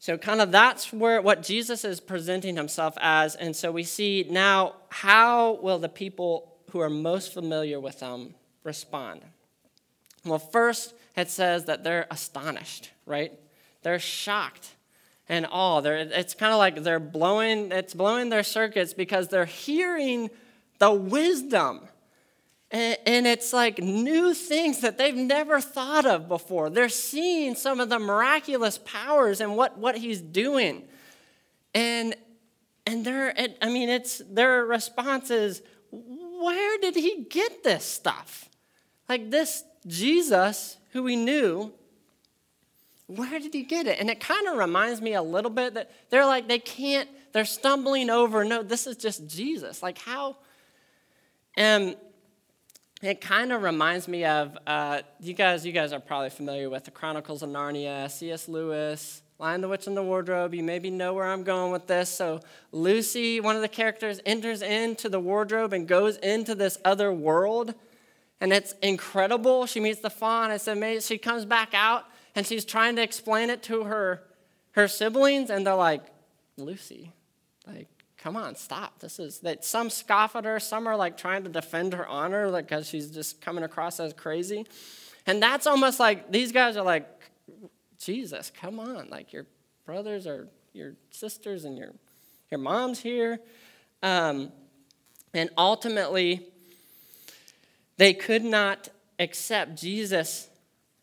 So, 0.00 0.16
kind 0.16 0.40
of 0.40 0.52
that's 0.52 0.92
where 0.92 1.20
what 1.20 1.42
Jesus 1.42 1.84
is 1.84 2.00
presenting 2.00 2.56
himself 2.56 2.94
as. 3.00 3.34
And 3.34 3.54
so 3.54 3.72
we 3.72 3.82
see 3.82 4.26
now 4.30 4.74
how 4.90 5.58
will 5.60 5.78
the 5.78 5.88
people 5.88 6.54
who 6.70 6.80
are 6.80 6.90
most 6.90 7.32
familiar 7.32 7.80
with 7.80 8.00
him 8.00 8.34
respond? 8.62 9.22
Well, 10.24 10.38
first, 10.38 10.94
it 11.16 11.30
says 11.30 11.64
that 11.64 11.82
they're 11.82 12.06
astonished, 12.10 12.90
right? 13.06 13.32
They're 13.82 13.98
shocked 13.98 14.74
and 15.28 15.46
awe. 15.50 15.80
They're, 15.80 15.98
it's 15.98 16.34
kind 16.34 16.52
of 16.52 16.58
like 16.58 16.82
they're 16.82 17.00
blowing, 17.00 17.72
it's 17.72 17.94
blowing 17.94 18.28
their 18.28 18.42
circuits 18.42 18.94
because 18.94 19.28
they're 19.28 19.46
hearing 19.46 20.30
the 20.78 20.92
wisdom. 20.92 21.80
And, 22.70 23.26
it's 23.26 23.52
like 23.52 23.78
new 23.78 24.34
things 24.34 24.80
that 24.80 24.98
they've 24.98 25.16
never 25.16 25.60
thought 25.60 26.04
of 26.04 26.28
before. 26.28 26.68
They're 26.68 26.90
seeing 26.90 27.54
some 27.54 27.80
of 27.80 27.88
the 27.88 27.98
miraculous 27.98 28.78
powers 28.84 29.40
and 29.40 29.56
what, 29.56 29.78
what 29.78 29.96
he's 29.96 30.20
doing. 30.20 30.84
And 31.74 32.14
and 32.86 33.04
their, 33.04 33.34
I 33.60 33.68
mean, 33.68 33.90
it's 33.90 34.22
their 34.30 34.64
response 34.64 35.30
is, 35.30 35.60
where 35.90 36.78
did 36.78 36.94
he 36.94 37.26
get 37.28 37.62
this 37.62 37.84
stuff? 37.84 38.48
Like 39.10 39.30
this 39.30 39.62
Jesus 39.86 40.78
who 40.92 41.02
we 41.02 41.14
knew, 41.14 41.70
where 43.06 43.38
did 43.38 43.52
he 43.52 43.62
get 43.62 43.86
it? 43.86 44.00
And 44.00 44.08
it 44.08 44.20
kind 44.20 44.48
of 44.48 44.56
reminds 44.56 45.02
me 45.02 45.12
a 45.12 45.22
little 45.22 45.50
bit 45.50 45.74
that 45.74 45.90
they're 46.08 46.24
like, 46.24 46.48
they 46.48 46.58
can't, 46.58 47.10
they're 47.32 47.44
stumbling 47.44 48.08
over. 48.08 48.42
No, 48.42 48.62
this 48.62 48.86
is 48.86 48.96
just 48.96 49.26
Jesus. 49.26 49.82
Like, 49.82 49.98
how? 49.98 50.36
And 51.56 51.94
it 53.02 53.20
kind 53.20 53.52
of 53.52 53.62
reminds 53.62 54.08
me 54.08 54.24
of 54.24 54.58
uh, 54.66 55.02
you 55.20 55.32
guys. 55.32 55.64
You 55.64 55.72
guys 55.72 55.92
are 55.92 56.00
probably 56.00 56.30
familiar 56.30 56.68
with 56.68 56.84
the 56.84 56.90
Chronicles 56.90 57.42
of 57.42 57.50
Narnia, 57.50 58.10
C.S. 58.10 58.48
Lewis, 58.48 59.22
Lion, 59.38 59.60
the 59.60 59.68
Witch, 59.68 59.86
and 59.86 59.96
the 59.96 60.02
Wardrobe. 60.02 60.52
You 60.52 60.64
maybe 60.64 60.90
know 60.90 61.14
where 61.14 61.26
I'm 61.26 61.44
going 61.44 61.70
with 61.70 61.86
this. 61.86 62.10
So 62.10 62.40
Lucy, 62.72 63.40
one 63.40 63.54
of 63.54 63.62
the 63.62 63.68
characters, 63.68 64.20
enters 64.26 64.62
into 64.62 65.08
the 65.08 65.20
wardrobe 65.20 65.72
and 65.72 65.86
goes 65.86 66.16
into 66.16 66.54
this 66.54 66.78
other 66.84 67.12
world, 67.12 67.74
and 68.40 68.52
it's 68.52 68.74
incredible. 68.82 69.66
She 69.66 69.78
meets 69.78 70.00
the 70.00 70.10
faun. 70.10 70.50
It's 70.50 70.66
amazing. 70.66 71.06
She 71.06 71.18
comes 71.18 71.44
back 71.44 71.74
out 71.74 72.04
and 72.34 72.46
she's 72.46 72.64
trying 72.64 72.96
to 72.96 73.02
explain 73.02 73.50
it 73.50 73.62
to 73.64 73.84
her 73.84 74.22
her 74.72 74.86
siblings, 74.86 75.50
and 75.50 75.66
they're 75.66 75.74
like, 75.74 76.02
Lucy, 76.56 77.12
like 77.66 77.88
come 78.28 78.36
on, 78.36 78.54
stop. 78.54 78.98
This 78.98 79.18
is 79.18 79.38
that 79.38 79.64
some 79.64 79.88
scoff 79.88 80.36
at 80.36 80.44
her, 80.44 80.60
some 80.60 80.86
are 80.86 80.98
like 80.98 81.16
trying 81.16 81.44
to 81.44 81.48
defend 81.48 81.94
her 81.94 82.06
honor 82.06 82.52
because 82.52 82.84
like, 82.84 82.90
she's 82.90 83.10
just 83.10 83.40
coming 83.40 83.64
across 83.64 83.98
as 84.00 84.12
crazy. 84.12 84.66
And 85.24 85.42
that's 85.42 85.66
almost 85.66 85.98
like 85.98 86.30
these 86.30 86.52
guys 86.52 86.76
are 86.76 86.84
like, 86.84 87.08
Jesus, 87.98 88.52
come 88.54 88.78
on. 88.80 89.08
Like 89.08 89.32
your 89.32 89.46
brothers 89.86 90.26
or 90.26 90.48
your 90.74 90.92
sisters 91.10 91.64
and 91.64 91.78
your 91.78 91.94
your 92.50 92.60
mom's 92.60 93.00
here. 93.00 93.40
Um, 94.02 94.52
and 95.32 95.48
ultimately, 95.56 96.46
they 97.96 98.12
could 98.12 98.44
not 98.44 98.90
accept 99.18 99.74
Jesus 99.74 100.50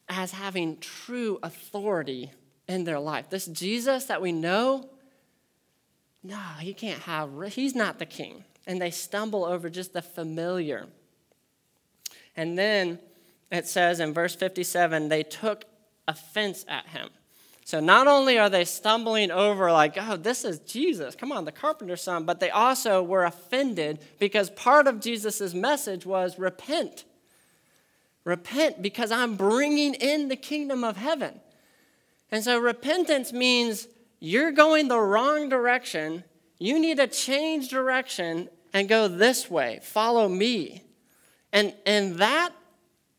as 0.07 0.31
having 0.31 0.77
true 0.77 1.39
authority 1.41 2.31
in 2.67 2.83
their 2.83 2.99
life. 2.99 3.31
This 3.31 3.47
Jesus 3.47 4.05
that 4.05 4.21
we 4.21 4.31
know 4.31 4.91
no, 6.25 6.39
he 6.59 6.73
can't 6.73 7.01
have, 7.03 7.29
he's 7.49 7.75
not 7.75 7.99
the 7.99 8.05
king. 8.05 8.43
And 8.65 8.81
they 8.81 8.89
stumble 8.89 9.45
over 9.45 9.69
just 9.69 9.93
the 9.93 10.01
familiar. 10.01 10.87
And 12.35 12.57
then 12.57 12.97
it 13.51 13.67
says 13.67 13.99
in 13.99 14.11
verse 14.11 14.33
57 14.33 15.07
they 15.09 15.21
took 15.21 15.65
offense 16.07 16.65
at 16.67 16.87
him. 16.87 17.09
So 17.63 17.79
not 17.79 18.07
only 18.07 18.37
are 18.37 18.49
they 18.49 18.65
stumbling 18.65 19.31
over, 19.31 19.71
like, 19.71 19.97
oh, 19.99 20.17
this 20.17 20.45
is 20.45 20.59
Jesus, 20.59 21.15
come 21.15 21.31
on, 21.31 21.45
the 21.45 21.51
carpenter's 21.51 22.01
son, 22.01 22.25
but 22.25 22.39
they 22.39 22.49
also 22.49 23.01
were 23.01 23.23
offended 23.23 23.99
because 24.19 24.49
part 24.51 24.87
of 24.87 24.99
Jesus' 24.99 25.53
message 25.53 26.05
was 26.05 26.39
repent. 26.39 27.05
Repent 28.23 28.81
because 28.81 29.11
I'm 29.11 29.35
bringing 29.35 29.93
in 29.95 30.27
the 30.27 30.35
kingdom 30.35 30.83
of 30.83 30.97
heaven. 30.97 31.39
And 32.31 32.43
so 32.43 32.59
repentance 32.59 33.31
means 33.31 33.87
you're 34.19 34.51
going 34.51 34.87
the 34.87 34.99
wrong 34.99 35.49
direction. 35.49 36.23
You 36.59 36.79
need 36.79 36.97
to 36.97 37.07
change 37.07 37.69
direction 37.69 38.49
and 38.73 38.89
go 38.89 39.07
this 39.07 39.49
way. 39.49 39.79
Follow 39.83 40.27
me. 40.27 40.83
And, 41.51 41.73
and 41.85 42.15
that 42.17 42.51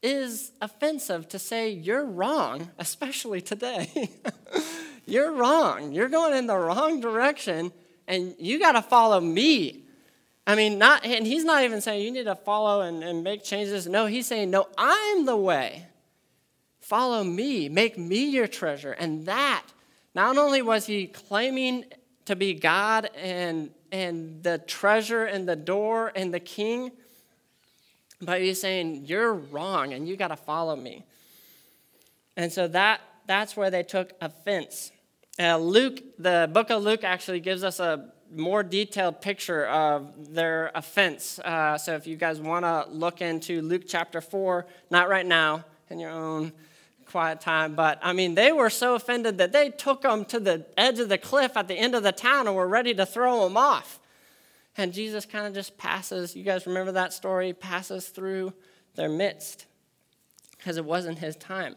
is 0.03 0.53
offensive 0.61 1.29
to 1.29 1.39
say 1.39 1.71
you're 1.71 2.05
wrong, 2.05 2.71
especially 2.79 3.41
today. 3.41 4.11
you're 5.07 5.33
wrong. 5.33 5.93
You're 5.93 6.09
going 6.09 6.37
in 6.37 6.47
the 6.47 6.57
wrong 6.57 7.01
direction, 7.01 7.73
and 8.07 8.35
you 8.39 8.59
got 8.59 8.73
to 8.73 8.83
follow 8.83 9.21
me. 9.21 9.85
I 10.47 10.55
mean, 10.55 10.79
not, 10.79 11.05
and 11.05 11.27
he's 11.27 11.45
not 11.45 11.65
even 11.65 11.81
saying 11.81 12.05
you 12.05 12.13
need 12.13 12.25
to 12.25 12.37
follow 12.37 12.83
and, 12.83 13.03
and 13.03 13.25
make 13.25 13.43
changes. 13.43 13.87
No, 13.87 14.07
he's 14.07 14.27
saying, 14.27 14.51
no, 14.51 14.69
I'm 14.79 15.27
the 15.27 15.37
way. 15.37 15.87
Follow 16.81 17.25
me. 17.25 17.69
Make 17.69 17.99
me 17.99 18.29
your 18.29 18.47
treasure. 18.47 18.93
And 18.93 19.27
that 19.27 19.65
not 20.17 20.39
only 20.39 20.63
was 20.63 20.87
he 20.87 21.07
claiming 21.07 21.85
to 22.25 22.35
be 22.35 22.55
God 22.55 23.11
and, 23.15 23.69
and 23.93 24.43
the 24.43 24.57
treasure 24.57 25.27
and 25.27 25.47
the 25.47 25.55
door 25.55 26.11
and 26.17 26.33
the 26.33 26.41
king, 26.41 26.91
but 28.23 28.41
he's 28.41 28.59
saying, 28.59 29.05
You're 29.05 29.35
wrong 29.35 29.93
and 29.93 30.09
you 30.09 30.17
got 30.17 30.29
to 30.29 30.37
follow 30.37 30.75
me. 30.75 31.05
And 32.35 32.51
so 32.51 32.67
that, 32.69 33.03
that's 33.27 33.59
where 33.59 33.71
they 33.71 33.83
took 33.83 34.15
offense. 34.23 34.91
Uh, 35.39 35.59
Luke, 35.59 36.01
the 36.19 36.49
book 36.51 36.71
of 36.71 36.83
Luke 36.83 37.05
actually 37.05 37.41
gives 37.41 37.63
us 37.63 37.79
a 37.79 38.11
more 38.35 38.63
detailed 38.63 39.21
picture 39.21 39.67
of 39.67 40.35
their 40.35 40.71
offense. 40.75 41.39
Uh, 41.41 41.77
so 41.77 41.95
if 41.95 42.07
you 42.07 42.17
guys 42.17 42.41
want 42.41 42.65
to 42.65 42.87
look 42.91 43.21
into 43.21 43.61
Luke 43.61 43.83
chapter 43.87 44.23
4, 44.23 44.67
not 44.91 45.11
right 45.11 45.27
now, 45.27 45.67
in 45.91 46.01
your 46.01 46.11
own 46.11 46.53
quiet 47.07 47.41
time. 47.41 47.75
But 47.75 47.99
I 48.03 48.13
mean, 48.13 48.35
they 48.35 48.53
were 48.53 48.71
so 48.71 48.95
offended 48.95 49.39
that 49.39 49.53
they 49.53 49.71
took 49.71 50.03
them 50.03 50.25
to 50.27 50.41
the 50.41 50.67
edge 50.77 50.99
of 50.99 51.09
the 51.09 51.19
cliff 51.19 51.57
at 51.57 51.69
the 51.69 51.75
end 51.75 51.95
of 51.95 52.03
the 52.03 52.13
town 52.13 52.47
and 52.47 52.57
were 52.57 52.69
ready 52.69 52.95
to 52.95 53.07
throw 53.07 53.45
them 53.45 53.57
off. 53.57 54.01
And 54.77 54.93
Jesus 54.93 55.25
kind 55.25 55.47
of 55.47 55.55
just 55.55 55.79
passes, 55.79 56.37
you 56.37 56.45
guys 56.45 56.67
remember 56.67 56.93
that 56.93 57.13
story? 57.13 57.53
Passes 57.53 58.09
through 58.09 58.53
their 58.95 59.09
midst 59.09 59.67
because 60.59 60.77
it 60.77 60.85
wasn't 60.85 61.19
his 61.19 61.37
time. 61.37 61.77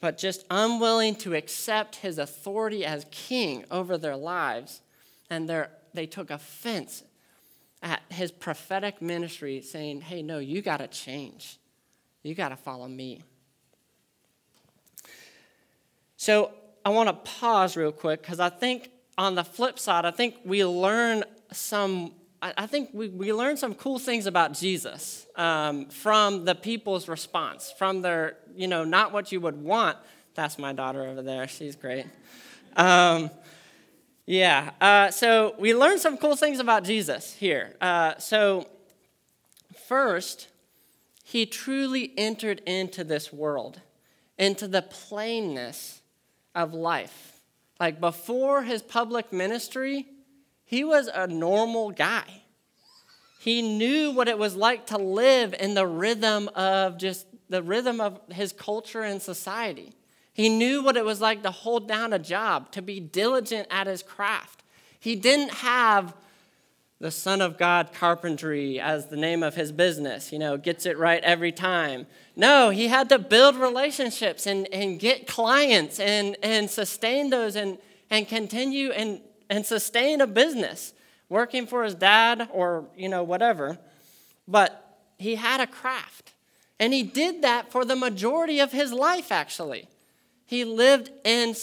But 0.00 0.18
just 0.18 0.44
unwilling 0.50 1.14
to 1.16 1.34
accept 1.34 1.96
his 1.96 2.18
authority 2.18 2.84
as 2.84 3.06
king 3.10 3.64
over 3.70 3.96
their 3.96 4.16
lives. 4.16 4.82
And 5.30 5.48
they 5.48 5.64
they 5.94 6.06
took 6.06 6.30
offense 6.30 7.02
at 7.82 8.02
his 8.08 8.30
prophetic 8.30 9.02
ministry, 9.02 9.60
saying, 9.60 10.02
Hey, 10.02 10.22
no, 10.22 10.38
you 10.38 10.62
got 10.62 10.78
to 10.78 10.86
change. 10.86 11.58
You 12.22 12.34
got 12.34 12.50
to 12.50 12.56
follow 12.56 12.88
me. 12.88 13.24
So 16.16 16.52
I 16.84 16.90
want 16.90 17.08
to 17.08 17.14
pause 17.30 17.76
real 17.76 17.92
quick 17.92 18.22
because 18.22 18.40
I 18.40 18.48
think 18.48 18.90
on 19.18 19.34
the 19.34 19.44
flip 19.44 19.78
side, 19.78 20.04
I 20.04 20.10
think 20.10 20.36
we 20.44 20.64
learn 20.64 21.24
some. 21.52 22.12
I 22.42 22.66
think 22.66 22.90
we, 22.92 23.08
we 23.08 23.32
learn 23.32 23.56
some 23.56 23.74
cool 23.74 23.98
things 23.98 24.26
about 24.26 24.52
Jesus 24.52 25.26
um, 25.36 25.86
from 25.86 26.44
the 26.44 26.54
people's 26.54 27.08
response, 27.08 27.72
from 27.76 28.02
their, 28.02 28.36
you 28.54 28.68
know, 28.68 28.84
not 28.84 29.10
what 29.10 29.32
you 29.32 29.40
would 29.40 29.60
want. 29.60 29.96
That's 30.34 30.58
my 30.58 30.74
daughter 30.74 31.02
over 31.04 31.22
there. 31.22 31.48
She's 31.48 31.74
great. 31.74 32.04
Um, 32.76 33.30
yeah. 34.26 34.70
Uh, 34.80 35.10
so 35.10 35.54
we 35.58 35.74
learned 35.74 35.98
some 35.98 36.18
cool 36.18 36.36
things 36.36 36.60
about 36.60 36.84
Jesus 36.84 37.32
here. 37.32 37.74
Uh, 37.80 38.18
so, 38.18 38.68
first, 39.88 40.48
he 41.24 41.46
truly 41.46 42.12
entered 42.18 42.60
into 42.66 43.02
this 43.02 43.32
world, 43.32 43.80
into 44.38 44.68
the 44.68 44.82
plainness 44.82 46.02
of 46.56 46.74
life. 46.74 47.40
Like 47.78 48.00
before 48.00 48.62
his 48.62 48.82
public 48.82 49.32
ministry, 49.32 50.06
he 50.64 50.82
was 50.82 51.08
a 51.08 51.28
normal 51.28 51.90
guy. 51.92 52.42
He 53.38 53.62
knew 53.62 54.10
what 54.10 54.26
it 54.26 54.38
was 54.38 54.56
like 54.56 54.86
to 54.86 54.98
live 54.98 55.54
in 55.60 55.74
the 55.74 55.86
rhythm 55.86 56.48
of 56.56 56.98
just 56.98 57.26
the 57.48 57.62
rhythm 57.62 58.00
of 58.00 58.18
his 58.32 58.52
culture 58.52 59.02
and 59.02 59.22
society. 59.22 59.92
He 60.32 60.48
knew 60.48 60.82
what 60.82 60.96
it 60.96 61.04
was 61.04 61.20
like 61.20 61.44
to 61.44 61.50
hold 61.50 61.86
down 61.86 62.12
a 62.12 62.18
job, 62.18 62.72
to 62.72 62.82
be 62.82 62.98
diligent 62.98 63.68
at 63.70 63.86
his 63.86 64.02
craft. 64.02 64.64
He 64.98 65.14
didn't 65.14 65.50
have 65.50 66.14
the 66.98 67.10
Son 67.10 67.42
of 67.42 67.58
God 67.58 67.92
Carpentry 67.92 68.80
as 68.80 69.06
the 69.06 69.16
name 69.16 69.42
of 69.42 69.54
his 69.54 69.70
business, 69.70 70.32
you 70.32 70.38
know, 70.38 70.56
gets 70.56 70.86
it 70.86 70.96
right 70.96 71.22
every 71.22 71.52
time. 71.52 72.06
No, 72.34 72.70
he 72.70 72.88
had 72.88 73.10
to 73.10 73.18
build 73.18 73.56
relationships 73.56 74.46
and, 74.46 74.66
and 74.72 74.98
get 74.98 75.26
clients 75.26 76.00
and, 76.00 76.36
and 76.42 76.70
sustain 76.70 77.28
those 77.28 77.54
and, 77.54 77.78
and 78.08 78.26
continue 78.26 78.90
and, 78.92 79.20
and 79.50 79.66
sustain 79.66 80.22
a 80.22 80.26
business, 80.26 80.94
working 81.28 81.66
for 81.66 81.84
his 81.84 81.94
dad 81.94 82.48
or, 82.50 82.86
you 82.96 83.10
know, 83.10 83.22
whatever. 83.22 83.76
But 84.48 84.98
he 85.18 85.34
had 85.34 85.60
a 85.60 85.66
craft. 85.66 86.32
And 86.78 86.92
he 86.92 87.02
did 87.02 87.42
that 87.42 87.70
for 87.70 87.84
the 87.84 87.96
majority 87.96 88.58
of 88.58 88.72
his 88.72 88.92
life, 88.92 89.32
actually. 89.32 89.88
He 90.46 90.64
lived 90.64 91.10
in 91.24 91.54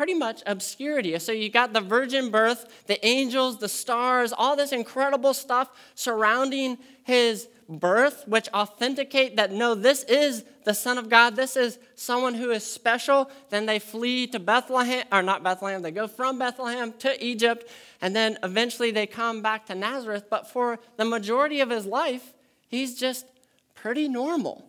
pretty 0.00 0.14
much 0.14 0.42
obscurity. 0.46 1.18
So 1.18 1.30
you 1.30 1.50
got 1.50 1.74
the 1.74 1.80
virgin 1.82 2.30
birth, 2.30 2.86
the 2.86 3.06
angels, 3.06 3.58
the 3.58 3.68
stars, 3.68 4.32
all 4.32 4.56
this 4.56 4.72
incredible 4.72 5.34
stuff 5.34 5.68
surrounding 5.94 6.78
his 7.02 7.48
birth, 7.68 8.24
which 8.26 8.48
authenticate 8.54 9.36
that 9.36 9.52
no, 9.52 9.74
this 9.74 10.04
is 10.04 10.46
the 10.64 10.72
Son 10.72 10.96
of 10.96 11.10
God, 11.10 11.36
this 11.36 11.54
is 11.54 11.78
someone 11.96 12.32
who 12.32 12.50
is 12.50 12.64
special. 12.64 13.30
Then 13.50 13.66
they 13.66 13.78
flee 13.78 14.26
to 14.28 14.40
Bethlehem, 14.40 15.04
or 15.12 15.20
not 15.20 15.42
Bethlehem, 15.42 15.82
they 15.82 15.90
go 15.90 16.08
from 16.08 16.38
Bethlehem 16.38 16.94
to 17.00 17.22
Egypt, 17.22 17.68
and 18.00 18.16
then 18.16 18.38
eventually 18.42 18.92
they 18.92 19.06
come 19.06 19.42
back 19.42 19.66
to 19.66 19.74
Nazareth. 19.74 20.30
But 20.30 20.48
for 20.48 20.78
the 20.96 21.04
majority 21.04 21.60
of 21.60 21.68
his 21.68 21.84
life, 21.84 22.32
he's 22.68 22.98
just 22.98 23.26
pretty 23.74 24.08
normal. 24.08 24.64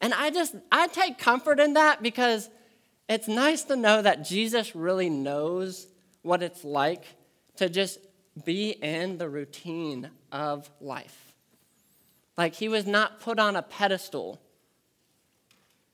And 0.00 0.14
I 0.14 0.30
just, 0.30 0.54
I 0.72 0.86
take 0.88 1.18
comfort 1.18 1.60
in 1.60 1.74
that 1.74 2.02
because 2.02 2.48
it's 3.08 3.28
nice 3.28 3.62
to 3.64 3.76
know 3.76 4.02
that 4.02 4.24
Jesus 4.24 4.74
really 4.74 5.10
knows 5.10 5.86
what 6.22 6.42
it's 6.42 6.64
like 6.64 7.04
to 7.56 7.68
just 7.68 7.98
be 8.44 8.70
in 8.70 9.18
the 9.18 9.28
routine 9.28 10.10
of 10.32 10.68
life. 10.80 11.34
Like 12.36 12.54
he 12.54 12.68
was 12.68 12.86
not 12.86 13.20
put 13.20 13.38
on 13.38 13.56
a 13.56 13.62
pedestal. 13.62 14.40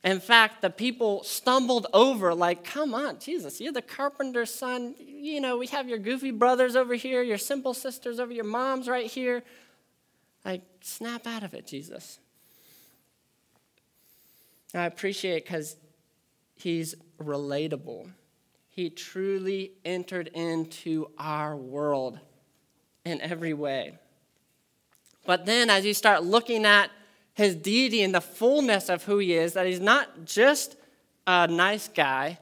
In 0.04 0.18
fact, 0.18 0.62
the 0.62 0.70
people 0.70 1.22
stumbled 1.22 1.86
over, 1.92 2.34
like, 2.34 2.64
come 2.64 2.92
on, 2.92 3.20
Jesus, 3.20 3.60
you're 3.60 3.72
the 3.72 3.80
carpenter's 3.80 4.52
son. 4.52 4.96
You 4.98 5.40
know, 5.40 5.56
we 5.56 5.68
have 5.68 5.88
your 5.88 5.98
goofy 5.98 6.32
brothers 6.32 6.74
over 6.74 6.94
here, 6.94 7.22
your 7.22 7.38
simple 7.38 7.72
sisters 7.72 8.18
over 8.18 8.32
your 8.32 8.44
mom's 8.44 8.88
right 8.88 9.08
here. 9.08 9.44
Like, 10.44 10.62
snap 10.80 11.24
out 11.28 11.44
of 11.44 11.54
it, 11.54 11.68
Jesus. 11.68 12.18
I 14.74 14.86
appreciate 14.86 15.44
because 15.44 15.76
he's 16.62 16.94
relatable. 17.20 18.10
He 18.68 18.88
truly 18.90 19.72
entered 19.84 20.28
into 20.28 21.10
our 21.18 21.56
world 21.56 22.18
in 23.04 23.20
every 23.20 23.52
way. 23.52 23.98
But 25.24 25.46
then, 25.46 25.70
as 25.70 25.84
you 25.84 25.94
start 25.94 26.24
looking 26.24 26.64
at 26.64 26.90
his 27.34 27.54
deity 27.54 28.02
and 28.02 28.14
the 28.14 28.20
fullness 28.20 28.88
of 28.88 29.04
who 29.04 29.18
he 29.18 29.34
is, 29.34 29.52
that 29.54 29.66
he's 29.66 29.80
not 29.80 30.24
just 30.24 30.76
a 31.26 31.46
nice 31.46 31.88
guy, 31.88 32.38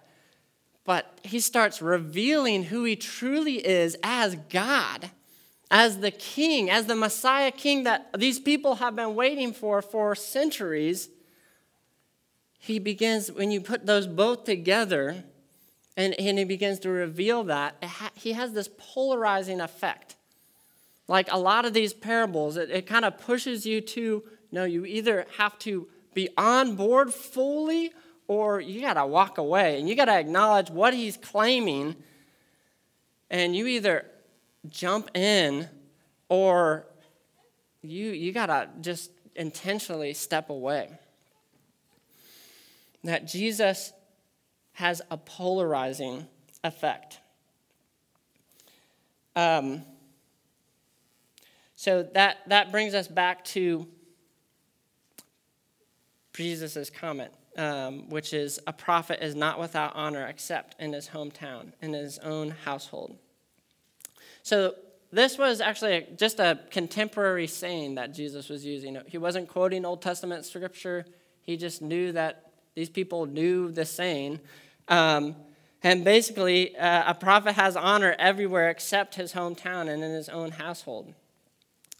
but 0.84 1.18
he 1.22 1.40
starts 1.40 1.82
revealing 1.82 2.64
who 2.64 2.84
he 2.84 2.96
truly 2.96 3.64
is 3.64 3.96
as 4.02 4.36
God, 4.48 5.10
as 5.70 5.98
the 5.98 6.10
king, 6.10 6.70
as 6.70 6.86
the 6.86 6.96
Messiah 6.96 7.50
king 7.50 7.84
that 7.84 8.10
these 8.16 8.40
people 8.40 8.76
have 8.76 8.96
been 8.96 9.14
waiting 9.14 9.52
for 9.52 9.82
for 9.82 10.14
centuries. 10.14 11.08
He 12.62 12.78
begins, 12.78 13.32
when 13.32 13.50
you 13.50 13.60
put 13.60 13.86
those 13.86 14.06
both 14.06 14.44
together, 14.44 15.24
and, 15.96 16.14
and 16.20 16.38
he 16.38 16.44
begins 16.44 16.78
to 16.80 16.90
reveal 16.90 17.42
that, 17.44 17.82
ha- 17.82 18.12
he 18.14 18.32
has 18.32 18.52
this 18.52 18.68
polarizing 18.78 19.60
effect. 19.60 20.14
Like 21.08 21.26
a 21.32 21.38
lot 21.38 21.64
of 21.64 21.72
these 21.72 21.92
parables, 21.92 22.56
it, 22.56 22.70
it 22.70 22.86
kind 22.86 23.04
of 23.04 23.18
pushes 23.18 23.66
you 23.66 23.80
to 23.80 24.22
no, 24.52 24.64
you 24.64 24.84
either 24.84 25.26
have 25.38 25.58
to 25.60 25.88
be 26.14 26.28
on 26.36 26.74
board 26.76 27.14
fully 27.14 27.92
or 28.26 28.60
you 28.60 28.80
got 28.80 28.94
to 28.94 29.06
walk 29.06 29.38
away 29.38 29.78
and 29.78 29.88
you 29.88 29.94
got 29.94 30.06
to 30.06 30.18
acknowledge 30.18 30.70
what 30.70 30.92
he's 30.92 31.16
claiming 31.16 31.96
and 33.30 33.54
you 33.54 33.66
either 33.66 34.06
jump 34.68 35.16
in 35.16 35.68
or 36.28 36.86
you, 37.82 38.10
you 38.10 38.32
got 38.32 38.46
to 38.46 38.68
just 38.80 39.10
intentionally 39.36 40.12
step 40.14 40.50
away. 40.50 40.90
That 43.04 43.26
Jesus 43.26 43.92
has 44.72 45.02
a 45.10 45.16
polarizing 45.16 46.26
effect. 46.64 47.20
Um, 49.36 49.82
so 51.76 52.02
that, 52.14 52.38
that 52.48 52.70
brings 52.70 52.94
us 52.94 53.08
back 53.08 53.44
to 53.46 53.86
Jesus' 56.34 56.90
comment, 56.90 57.32
um, 57.56 58.08
which 58.10 58.32
is 58.32 58.60
a 58.66 58.72
prophet 58.72 59.24
is 59.24 59.34
not 59.34 59.58
without 59.58 59.92
honor 59.94 60.26
except 60.26 60.80
in 60.80 60.92
his 60.92 61.08
hometown, 61.08 61.72
in 61.80 61.92
his 61.92 62.18
own 62.18 62.50
household. 62.50 63.16
So 64.42 64.74
this 65.12 65.38
was 65.38 65.60
actually 65.60 65.92
a, 65.92 66.02
just 66.16 66.38
a 66.38 66.60
contemporary 66.70 67.46
saying 67.46 67.96
that 67.96 68.14
Jesus 68.14 68.48
was 68.48 68.64
using. 68.64 68.98
He 69.06 69.18
wasn't 69.18 69.48
quoting 69.48 69.84
Old 69.84 70.02
Testament 70.02 70.44
scripture. 70.44 71.04
He 71.42 71.56
just 71.56 71.82
knew 71.82 72.12
that 72.12 72.49
these 72.74 72.88
people 72.88 73.26
knew 73.26 73.70
the 73.70 73.84
saying. 73.84 74.40
Um, 74.88 75.36
and 75.82 76.04
basically, 76.04 76.76
uh, 76.76 77.10
a 77.10 77.14
prophet 77.14 77.54
has 77.54 77.76
honor 77.76 78.14
everywhere 78.18 78.68
except 78.70 79.14
his 79.14 79.32
hometown 79.32 79.88
and 79.88 80.02
in 80.02 80.12
his 80.12 80.28
own 80.28 80.52
household. 80.52 81.14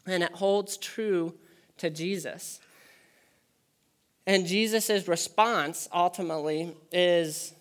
And 0.05 0.23
it 0.23 0.33
holds 0.33 0.77
true 0.77 1.33
to 1.77 1.89
Jesus. 1.89 2.59
And 4.27 4.45
Jesus' 4.45 5.07
response 5.07 5.89
ultimately 5.91 6.75
is 6.91 7.53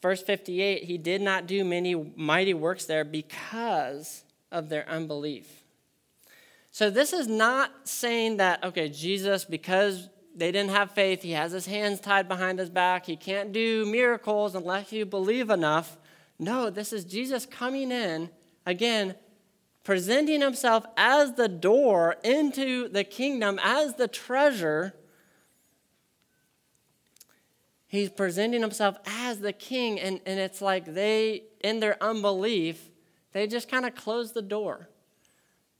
verse 0.00 0.22
58 0.22 0.84
He 0.84 0.96
did 0.96 1.20
not 1.20 1.46
do 1.46 1.64
many 1.64 1.94
mighty 1.94 2.54
works 2.54 2.84
there 2.84 3.04
because 3.04 4.22
of 4.52 4.68
their 4.68 4.88
unbelief. 4.88 5.64
So, 6.70 6.90
this 6.90 7.12
is 7.12 7.26
not 7.26 7.88
saying 7.88 8.36
that, 8.36 8.62
okay, 8.62 8.88
Jesus, 8.88 9.44
because 9.44 10.08
they 10.38 10.52
didn't 10.52 10.70
have 10.70 10.92
faith, 10.92 11.22
he 11.22 11.32
has 11.32 11.52
his 11.52 11.66
hands 11.66 12.00
tied 12.00 12.28
behind 12.28 12.58
his 12.58 12.70
back, 12.70 13.06
he 13.06 13.16
can't 13.16 13.52
do 13.52 13.84
miracles 13.86 14.54
unless 14.54 14.92
you 14.92 15.04
believe 15.04 15.50
enough. 15.50 15.96
No, 16.38 16.70
this 16.70 16.92
is 16.92 17.04
Jesus 17.04 17.46
coming 17.46 17.90
in, 17.90 18.30
again, 18.64 19.14
presenting 19.84 20.40
himself 20.40 20.86
as 20.96 21.34
the 21.34 21.48
door 21.48 22.16
into 22.22 22.88
the 22.88 23.04
kingdom, 23.04 23.58
as 23.62 23.94
the 23.94 24.08
treasure 24.08 24.94
he's 27.88 28.10
presenting 28.10 28.60
himself 28.60 28.96
as 29.06 29.40
the 29.40 29.52
king, 29.52 29.98
and, 29.98 30.20
and 30.24 30.38
it's 30.38 30.62
like 30.62 30.84
they, 30.84 31.42
in 31.60 31.80
their 31.80 32.00
unbelief, 32.02 32.90
they 33.32 33.46
just 33.46 33.68
kind 33.68 33.84
of 33.84 33.94
close 33.94 34.32
the 34.32 34.42
door. 34.42 34.88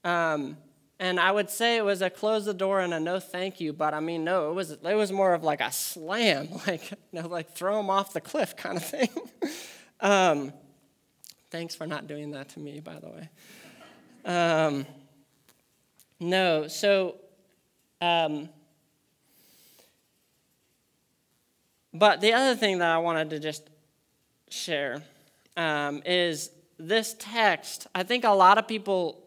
Um, 0.03 0.57
and 0.99 1.19
I 1.19 1.31
would 1.31 1.49
say 1.49 1.77
it 1.77 1.85
was 1.85 2.01
a 2.01 2.09
close 2.09 2.45
the 2.45 2.53
door 2.53 2.81
and 2.81 2.93
a 2.93 2.99
no 2.99 3.19
thank 3.19 3.59
you, 3.59 3.73
but 3.73 3.93
I 3.93 3.99
mean, 3.99 4.23
no, 4.23 4.51
it 4.51 4.53
was, 4.53 4.71
it 4.71 4.95
was 4.95 5.11
more 5.11 5.33
of 5.33 5.43
like 5.43 5.61
a 5.61 5.71
slam, 5.71 6.49
like, 6.67 6.91
you 6.91 6.97
know, 7.21 7.27
like 7.27 7.53
throw 7.53 7.77
them 7.77 7.89
off 7.89 8.13
the 8.13 8.21
cliff 8.21 8.55
kind 8.55 8.77
of 8.77 8.85
thing. 8.85 9.09
um, 10.01 10.53
thanks 11.51 11.75
for 11.75 11.87
not 11.87 12.07
doing 12.07 12.31
that 12.31 12.49
to 12.49 12.59
me, 12.59 12.79
by 12.79 12.99
the 12.99 13.09
way. 13.09 13.29
Um, 14.25 14.85
no, 16.19 16.67
so 16.67 17.15
um, 18.01 18.49
But 21.93 22.21
the 22.21 22.33
other 22.33 22.55
thing 22.55 22.79
that 22.79 22.89
I 22.89 22.97
wanted 22.99 23.31
to 23.31 23.39
just 23.39 23.69
share 24.49 25.01
um, 25.57 26.01
is 26.05 26.51
this 26.77 27.15
text. 27.17 27.87
I 27.95 28.03
think 28.03 28.23
a 28.23 28.29
lot 28.29 28.57
of 28.57 28.67
people 28.67 29.25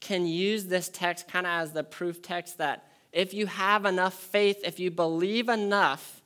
can 0.00 0.26
use 0.26 0.66
this 0.66 0.88
text 0.88 1.28
kind 1.28 1.46
of 1.46 1.52
as 1.52 1.72
the 1.72 1.84
proof 1.84 2.22
text 2.22 2.58
that 2.58 2.86
if 3.12 3.34
you 3.34 3.46
have 3.46 3.84
enough 3.84 4.14
faith, 4.14 4.60
if 4.64 4.80
you 4.80 4.90
believe 4.90 5.48
enough, 5.48 6.22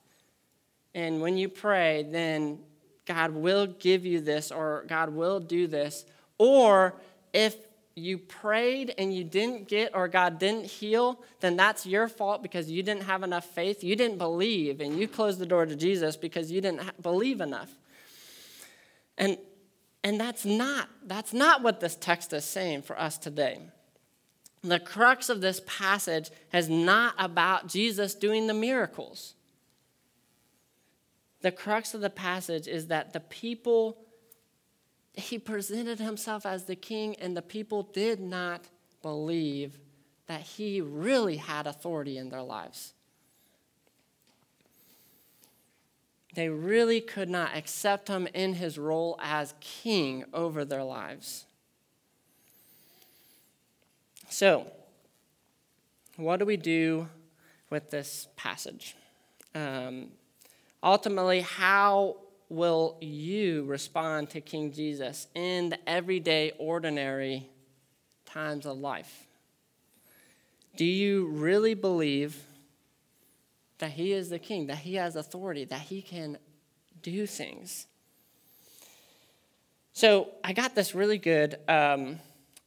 and 0.94 1.20
when 1.20 1.37
you 1.37 1.48
pray, 1.48 2.06
then 2.08 2.60
God 3.06 3.32
will 3.32 3.66
give 3.66 4.06
you 4.06 4.20
this 4.20 4.52
or 4.52 4.84
God 4.87 5.10
will 5.10 5.40
do 5.40 5.66
this. 5.66 6.04
Or 6.38 6.94
if 7.32 7.56
you 7.96 8.18
prayed 8.18 8.94
and 8.96 9.14
you 9.14 9.24
didn't 9.24 9.68
get 9.68 9.94
or 9.94 10.08
God 10.08 10.38
didn't 10.38 10.66
heal, 10.66 11.22
then 11.40 11.56
that's 11.56 11.84
your 11.87 12.08
fault 12.08 12.42
because 12.42 12.70
you 12.70 12.82
didn't 12.82 13.04
have 13.04 13.22
enough 13.22 13.44
faith. 13.44 13.82
You 13.82 13.96
didn't 13.96 14.18
believe 14.18 14.80
and 14.80 14.98
you 14.98 15.08
closed 15.08 15.38
the 15.38 15.46
door 15.46 15.66
to 15.66 15.76
Jesus 15.76 16.16
because 16.16 16.50
you 16.50 16.60
didn't 16.60 17.02
believe 17.02 17.40
enough. 17.40 17.70
And 19.18 19.38
and 20.04 20.20
that's 20.20 20.44
not 20.44 20.88
that's 21.06 21.32
not 21.32 21.62
what 21.62 21.80
this 21.80 21.96
text 21.96 22.32
is 22.32 22.44
saying 22.44 22.82
for 22.82 22.98
us 23.00 23.18
today. 23.18 23.58
The 24.62 24.78
crux 24.78 25.28
of 25.28 25.40
this 25.40 25.60
passage 25.66 26.30
is 26.52 26.68
not 26.68 27.14
about 27.18 27.68
Jesus 27.68 28.14
doing 28.14 28.46
the 28.46 28.54
miracles. 28.54 29.34
The 31.40 31.52
crux 31.52 31.92
of 31.92 32.00
the 32.00 32.10
passage 32.10 32.68
is 32.68 32.86
that 32.86 33.12
the 33.12 33.20
people 33.20 33.98
he 35.14 35.38
presented 35.38 36.00
himself 36.00 36.44
as 36.44 36.64
the 36.64 36.76
king, 36.76 37.14
and 37.16 37.36
the 37.36 37.42
people 37.42 37.84
did 37.84 38.20
not 38.20 38.62
believe 39.00 39.78
that 40.26 40.40
he 40.40 40.80
really 40.80 41.36
had 41.36 41.66
authority 41.66 42.18
in 42.18 42.30
their 42.30 42.42
lives. 42.42 42.94
They 46.34 46.48
really 46.48 47.00
could 47.00 47.30
not 47.30 47.56
accept 47.56 48.08
him 48.08 48.26
in 48.34 48.54
his 48.54 48.76
role 48.76 49.18
as 49.22 49.54
king 49.60 50.24
over 50.32 50.64
their 50.64 50.82
lives. 50.82 51.46
So, 54.28 54.66
what 56.16 56.38
do 56.38 56.44
we 56.44 56.56
do 56.56 57.08
with 57.70 57.90
this 57.90 58.26
passage? 58.36 58.96
Um, 59.54 60.08
ultimately, 60.82 61.40
how 61.40 62.16
will 62.48 62.96
you 63.00 63.64
respond 63.64 64.30
to 64.30 64.40
King 64.40 64.72
Jesus 64.72 65.28
in 65.34 65.68
the 65.68 65.88
everyday, 65.88 66.52
ordinary 66.58 67.48
times 68.26 68.66
of 68.66 68.78
life? 68.78 69.26
Do 70.76 70.84
you 70.84 71.26
really 71.26 71.74
believe 71.74 72.44
that 73.78 73.92
He 73.92 74.12
is 74.12 74.28
the 74.28 74.38
King, 74.38 74.66
that 74.68 74.78
He 74.78 74.94
has 74.94 75.16
authority, 75.16 75.64
that 75.66 75.80
He 75.82 76.02
can 76.02 76.38
do 77.02 77.26
things? 77.26 77.87
So 79.92 80.28
I 80.42 80.52
got 80.52 80.74
this 80.74 80.94
really 80.94 81.18
good 81.18 81.56
um, 81.68 82.18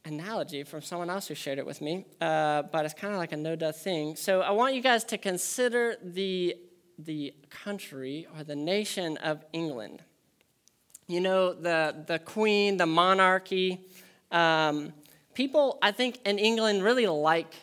analogy 0.04 0.62
from 0.64 0.80
someone 0.82 1.10
else 1.10 1.28
who 1.28 1.34
shared 1.34 1.58
it 1.58 1.66
with 1.66 1.80
me, 1.80 2.06
uh, 2.20 2.62
but 2.62 2.84
it's 2.84 2.94
kind 2.94 3.12
of 3.12 3.18
like 3.18 3.32
a 3.32 3.36
no 3.36 3.54
duh 3.56 3.72
thing. 3.72 4.16
So 4.16 4.40
I 4.40 4.52
want 4.52 4.74
you 4.74 4.80
guys 4.80 5.04
to 5.04 5.18
consider 5.18 5.96
the 6.02 6.56
the 6.98 7.34
country 7.50 8.26
or 8.36 8.44
the 8.44 8.56
nation 8.56 9.16
of 9.18 9.44
England. 9.52 10.02
you 11.08 11.20
know, 11.20 11.54
the, 11.54 12.04
the 12.06 12.18
queen, 12.18 12.76
the 12.76 12.86
monarchy. 12.86 13.80
Um, 14.30 14.92
people, 15.34 15.78
I 15.82 15.90
think, 15.90 16.20
in 16.24 16.38
England 16.38 16.84
really 16.84 17.06
like 17.06 17.54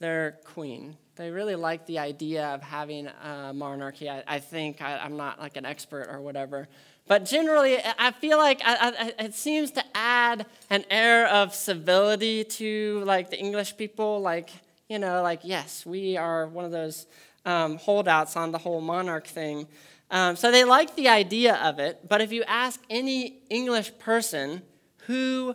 their 0.00 0.38
queen. 0.44 0.96
They 1.20 1.30
really 1.30 1.54
like 1.54 1.84
the 1.84 1.98
idea 1.98 2.46
of 2.46 2.62
having 2.62 3.06
a 3.06 3.52
monarchy. 3.52 4.08
I, 4.08 4.24
I 4.26 4.38
think 4.38 4.80
I, 4.80 5.04
am 5.04 5.18
not 5.18 5.38
like 5.38 5.58
an 5.58 5.66
expert 5.66 6.08
or 6.10 6.18
whatever, 6.22 6.66
but 7.06 7.26
generally, 7.26 7.76
I 7.98 8.12
feel 8.12 8.38
like 8.38 8.62
I, 8.64 9.12
I, 9.18 9.24
it 9.26 9.34
seems 9.34 9.70
to 9.72 9.84
add 9.94 10.46
an 10.70 10.86
air 10.88 11.28
of 11.28 11.54
civility 11.54 12.44
to 12.44 13.02
like 13.04 13.28
the 13.28 13.38
English 13.38 13.76
people. 13.76 14.20
Like 14.22 14.48
you 14.88 14.98
know, 14.98 15.22
like 15.22 15.40
yes, 15.42 15.84
we 15.84 16.16
are 16.16 16.46
one 16.46 16.64
of 16.64 16.70
those 16.70 17.06
um, 17.44 17.76
holdouts 17.76 18.34
on 18.34 18.50
the 18.50 18.58
whole 18.58 18.80
monarch 18.80 19.26
thing. 19.26 19.68
Um, 20.10 20.36
so 20.36 20.50
they 20.50 20.64
like 20.64 20.96
the 20.96 21.08
idea 21.08 21.56
of 21.56 21.78
it, 21.80 22.08
but 22.08 22.22
if 22.22 22.32
you 22.32 22.44
ask 22.44 22.80
any 22.88 23.42
English 23.50 23.98
person 23.98 24.62
who 25.06 25.54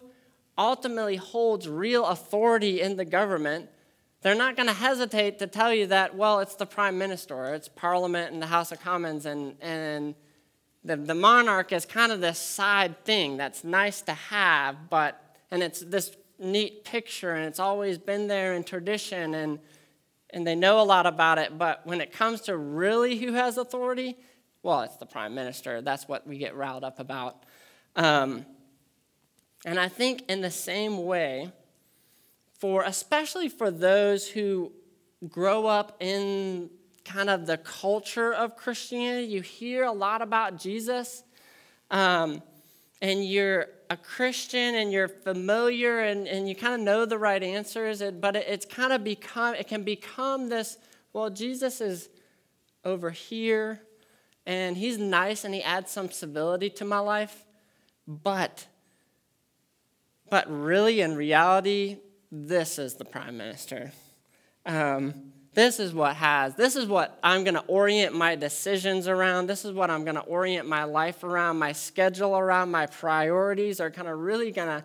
ultimately 0.60 1.16
holds 1.16 1.68
real 1.68 2.06
authority 2.06 2.82
in 2.82 2.98
the 2.98 3.06
government, 3.06 3.72
they're 4.26 4.34
not 4.34 4.56
going 4.56 4.68
to 4.68 4.74
hesitate 4.74 5.38
to 5.38 5.46
tell 5.46 5.72
you 5.72 5.86
that, 5.86 6.16
well, 6.16 6.40
it's 6.40 6.56
the 6.56 6.66
prime 6.66 6.98
minister, 6.98 7.36
or 7.36 7.54
it's 7.54 7.68
parliament 7.68 8.34
and 8.34 8.42
the 8.42 8.48
House 8.48 8.72
of 8.72 8.82
Commons, 8.82 9.28
and, 9.28 9.56
and 9.62 10.16
the, 10.84 10.96
the 10.96 11.14
monarch 11.14 11.72
is 11.72 11.86
kind 11.86 12.12
of 12.12 12.22
this 12.22 12.40
side 12.40 13.06
thing 13.06 13.38
that's 13.38 13.64
nice 13.64 14.02
to 14.02 14.14
have, 14.14 14.90
but, 14.90 15.38
and 15.52 15.62
it's 15.62 15.82
this 15.82 16.18
neat 16.40 16.84
picture, 16.84 17.34
and 17.34 17.46
it's 17.46 17.60
always 17.60 18.00
been 18.00 18.28
there 18.28 18.56
in 18.56 18.64
tradition, 18.64 19.36
and, 19.36 19.60
and 20.32 20.48
they 20.48 20.56
know 20.56 20.82
a 20.82 20.88
lot 20.96 21.06
about 21.06 21.38
it, 21.38 21.56
but 21.60 21.86
when 21.86 22.02
it 22.02 22.12
comes 22.12 22.42
to 22.42 22.58
really 22.58 23.18
who 23.20 23.34
has 23.34 23.60
authority, 23.60 24.18
well, 24.64 24.82
it's 24.82 24.98
the 24.98 25.06
prime 25.06 25.36
minister. 25.36 25.82
That's 25.82 26.08
what 26.08 26.26
we 26.26 26.40
get 26.40 26.56
riled 26.56 26.84
up 26.84 27.00
about. 27.00 27.44
Um, 27.96 28.48
and 29.66 29.80
I 29.80 29.88
think 29.88 30.24
in 30.28 30.42
the 30.42 30.50
same 30.50 31.06
way, 31.06 31.52
for 32.66 32.82
especially 32.82 33.48
for 33.48 33.70
those 33.70 34.28
who 34.28 34.72
grow 35.28 35.68
up 35.68 35.98
in 36.00 36.68
kind 37.04 37.30
of 37.30 37.46
the 37.46 37.60
culture 37.60 38.34
of 38.34 38.56
Christianity, 38.56 39.28
you 39.28 39.42
hear 39.42 39.84
a 39.84 39.92
lot 39.92 40.24
about 40.24 40.58
Jesus, 40.58 41.22
um, 41.92 42.42
and 43.04 43.24
you're 43.24 43.68
a 43.92 43.96
Christian 43.96 44.74
and 44.74 44.92
you're 44.92 45.08
familiar 45.08 46.00
and, 46.00 46.28
and 46.28 46.50
you 46.50 46.56
kind 46.56 46.74
of 46.74 46.80
know 46.80 47.06
the 47.06 47.20
right 47.20 47.44
answers, 47.44 48.02
but 48.20 48.36
it, 48.36 48.48
it's 48.48 48.66
kind 48.66 48.92
of 48.92 49.04
become, 49.04 49.54
it 49.54 49.68
can 49.68 49.84
become 49.84 50.50
this, 50.50 50.80
well, 51.14 51.30
Jesus 51.30 51.82
is 51.82 52.10
over 52.84 53.12
here 53.12 53.80
and 54.48 54.76
he's 54.76 54.98
nice 54.98 55.44
and 55.44 55.54
he 55.54 55.62
adds 55.62 55.92
some 55.92 56.10
civility 56.10 56.72
to 56.72 56.84
my 56.84 56.98
life. 56.98 57.46
But, 58.08 58.66
but 60.32 60.46
really, 60.50 61.02
in 61.02 61.16
reality, 61.16 61.98
this 62.36 62.78
is 62.78 62.96
the 62.96 63.06
prime 63.06 63.38
minister. 63.38 63.94
Um, 64.66 65.32
this 65.54 65.80
is 65.80 65.94
what 65.94 66.18
has, 66.18 66.54
this 66.56 66.76
is 66.76 66.86
what 66.86 67.18
I'm 67.24 67.46
going 67.46 67.54
to 67.54 67.64
orient 67.68 68.14
my 68.14 68.36
decisions 68.36 69.08
around. 69.08 69.48
This 69.48 69.64
is 69.64 69.72
what 69.72 69.90
I'm 69.90 70.04
going 70.04 70.18
to 70.18 70.22
orient 70.22 70.68
my 70.68 70.84
life 70.84 71.24
around, 71.24 71.60
my 71.60 71.72
schedule 71.72 72.38
around, 72.38 72.72
my 72.72 72.88
priorities 72.88 73.80
are 73.80 73.90
kind 73.90 74.10
of 74.10 74.20
really 74.20 74.52
going 74.52 74.68
to 74.68 74.84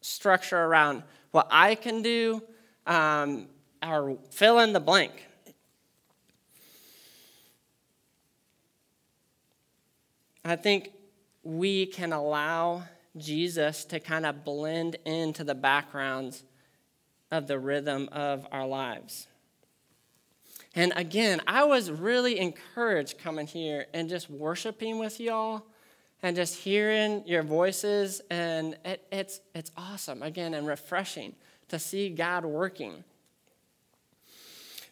structure 0.00 0.58
around 0.58 1.02
what 1.32 1.48
I 1.50 1.74
can 1.74 2.00
do 2.00 2.42
um, 2.86 3.48
or 3.86 4.16
fill 4.30 4.60
in 4.60 4.72
the 4.72 4.80
blank. 4.80 5.26
I 10.46 10.56
think 10.56 10.92
we 11.42 11.84
can 11.84 12.14
allow 12.14 12.84
Jesus 13.18 13.84
to 13.86 14.00
kind 14.00 14.24
of 14.24 14.46
blend 14.46 14.96
into 15.04 15.44
the 15.44 15.54
backgrounds 15.54 16.42
of 17.30 17.46
the 17.46 17.58
rhythm 17.58 18.08
of 18.12 18.46
our 18.50 18.66
lives. 18.66 19.26
And 20.74 20.92
again, 20.94 21.40
I 21.46 21.64
was 21.64 21.90
really 21.90 22.38
encouraged 22.38 23.18
coming 23.18 23.46
here 23.46 23.86
and 23.92 24.08
just 24.08 24.30
worshiping 24.30 24.98
with 24.98 25.18
y'all 25.18 25.64
and 26.22 26.36
just 26.36 26.56
hearing 26.56 27.22
your 27.26 27.42
voices. 27.42 28.20
And 28.30 28.76
it, 28.84 29.04
it's, 29.10 29.40
it's 29.54 29.72
awesome, 29.76 30.22
again, 30.22 30.54
and 30.54 30.66
refreshing 30.66 31.34
to 31.68 31.78
see 31.78 32.08
God 32.10 32.44
working. 32.44 33.04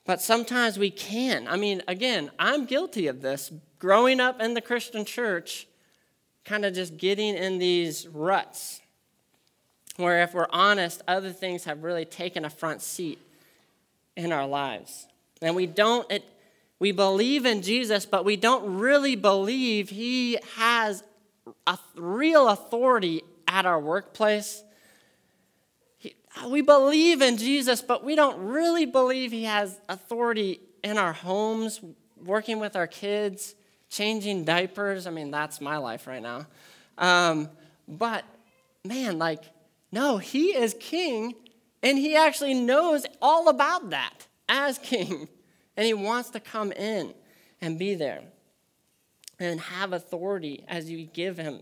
But 0.05 0.21
sometimes 0.21 0.79
we 0.79 0.91
can. 0.91 1.47
I 1.47 1.57
mean, 1.57 1.83
again, 1.87 2.31
I'm 2.39 2.65
guilty 2.65 3.07
of 3.09 3.21
this 3.21 3.53
growing 3.79 4.21
up 4.21 4.41
in 4.41 4.55
the 4.55 4.61
Christian 4.61 5.05
church, 5.05 5.69
kind 6.45 6.65
of 6.65 6.75
just 6.75 6.97
getting 6.97 7.37
in 7.37 7.59
these 7.59 8.09
ruts 8.09 8.81
where, 9.99 10.23
if 10.23 10.33
we're 10.33 10.47
honest, 10.51 11.03
other 11.09 11.33
things 11.33 11.65
have 11.65 11.83
really 11.83 12.05
taken 12.05 12.45
a 12.45 12.51
front 12.51 12.81
seat 12.81 13.19
in 14.17 14.33
our 14.33 14.47
lives. 14.47 15.09
And 15.43 15.55
we 15.55 15.67
don't, 15.67 16.11
it, 16.11 16.25
we 16.79 16.93
believe 16.93 17.45
in 17.45 17.63
Jesus, 17.63 18.07
but 18.07 18.25
we 18.25 18.37
don't 18.37 18.79
really 18.79 19.17
believe 19.17 19.91
he 19.91 20.39
has 20.57 21.03
a 21.67 21.79
real 21.97 22.49
authority 22.49 23.23
at 23.49 23.67
our 23.67 23.81
workplace. 23.81 24.63
We 26.47 26.63
believe 26.63 27.21
in 27.21 27.37
Jesus, 27.37 27.83
but 27.83 28.05
we 28.05 28.15
don't 28.15 28.39
really 28.39 28.87
believe 28.87 29.33
he 29.33 29.45
has 29.45 29.81
authority 29.89 30.61
in 30.85 30.97
our 30.97 31.13
homes, 31.13 31.81
working 32.25 32.61
with 32.61 32.77
our 32.77 32.87
kids, 32.87 33.57
changing 33.91 34.45
diapers. 34.45 35.09
I 35.09 35.11
mean, 35.11 35.33
that's 35.33 35.61
my 35.61 35.79
life 35.79 36.07
right 36.07 36.23
now. 36.23 36.47
Um, 36.99 37.49
but 37.89 38.25
man, 38.85 39.19
like, 39.19 39.43
no, 39.91 40.19
he 40.19 40.57
is 40.57 40.75
king, 40.79 41.35
and 41.83 41.97
he 41.99 42.17
actually 42.17 42.55
knows 42.55 43.07
all 43.23 43.49
about 43.49 43.91
that 43.91 44.27
as 44.49 44.79
king. 44.79 45.29
And 45.77 45.87
he 45.87 45.95
wants 45.95 46.31
to 46.31 46.41
come 46.41 46.73
in 46.73 47.15
and 47.61 47.79
be 47.79 47.95
there 47.95 48.23
and 49.39 49.61
have 49.61 49.93
authority 49.93 50.65
as 50.69 50.91
you 50.91 51.05
give 51.07 51.39
him 51.39 51.61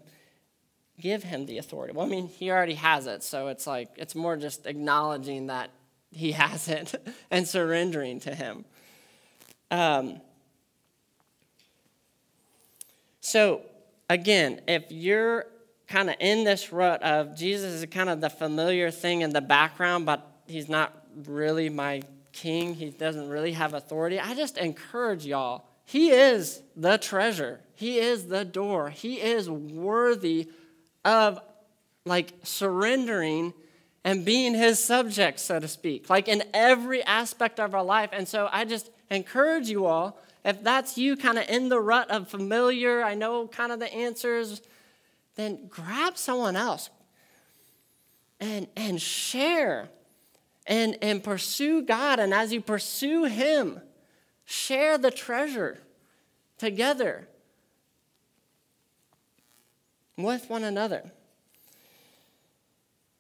give 0.99 1.23
him 1.23 1.45
the 1.45 1.59
authority. 1.59 1.93
Well, 1.93 2.07
I 2.07 2.09
mean, 2.09 2.27
he 2.27 2.51
already 2.51 2.75
has 2.77 3.07
it, 3.07 3.23
so 3.23 3.49
it's 3.49 3.67
like 3.67 3.91
it's 3.97 4.15
more 4.15 4.37
just 4.37 4.67
acknowledging 4.67 5.49
that 5.49 5.71
he 6.11 6.33
has 6.43 6.69
it 6.69 6.95
and 7.31 7.47
surrendering 7.47 8.21
to 8.21 8.35
him. 8.35 8.65
Um, 9.71 10.21
so, 13.21 13.63
again, 14.09 14.61
if 14.67 14.85
you're 14.91 15.47
kind 15.87 16.11
of 16.11 16.17
in 16.21 16.45
this 16.45 16.73
rut 16.73 17.03
of 17.03 17.37
Jesus 17.37 17.73
is 17.73 17.87
kind 17.87 18.09
of 18.09 18.21
the 18.21 18.31
familiar 18.31 18.91
thing 18.91 19.21
in 19.21 19.31
the 19.31 19.41
background, 19.41 20.07
but 20.07 20.27
he's 20.47 20.69
not 20.69 20.93
really 21.27 21.69
my 21.69 22.03
king, 22.33 22.75
he 22.75 22.91
doesn't 22.91 23.29
really 23.29 23.53
have 23.53 23.75
authority, 23.75 24.21
I 24.21 24.35
just 24.35 24.59
encourage 24.59 25.25
y'all. 25.25 25.65
He 25.85 26.11
is 26.11 26.63
the 26.75 26.99
treasure, 26.99 27.61
he 27.75 27.99
is 27.99 28.27
the 28.27 28.45
door, 28.45 28.91
he 28.91 29.21
is 29.21 29.49
worthy 29.49 30.51
of 31.05 31.41
like 32.05 32.33
surrendering 32.43 33.55
and 34.05 34.25
being 34.25 34.55
his 34.55 34.83
subject, 34.83 35.41
so 35.41 35.59
to 35.59 35.67
speak, 35.67 36.11
like 36.11 36.29
in 36.29 36.43
every 36.53 37.03
aspect 37.05 37.59
of 37.59 37.75
our 37.75 37.83
life. 37.83 38.11
And 38.13 38.29
so 38.29 38.49
I 38.53 38.65
just 38.65 38.91
encourage 39.11 39.69
you 39.69 39.87
all 39.87 40.19
if 40.47 40.63
that's 40.63 40.97
you 40.97 41.17
kind 41.17 41.39
of 41.39 41.49
in 41.49 41.69
the 41.69 41.81
rut 41.81 42.09
of 42.09 42.29
familiar, 42.29 43.03
I 43.03 43.15
know 43.15 43.49
kind 43.49 43.73
of 43.73 43.81
the 43.81 43.93
answers, 43.93 44.63
then 45.37 45.69
grab 45.69 46.17
someone 46.17 46.57
else 46.57 46.91
and, 48.41 48.67
and 48.77 49.01
share 49.01 49.89
and, 50.67 50.99
and 51.01 51.23
pursue 51.23 51.83
God. 51.83 52.19
And 52.19 52.35
as 52.35 52.53
you 52.53 52.61
pursue 52.61 53.25
Him, 53.25 53.81
share 54.45 54.99
the 54.99 55.11
treasure 55.11 55.79
together 56.59 57.29
with 60.17 60.49
one 60.49 60.65
another. 60.65 61.13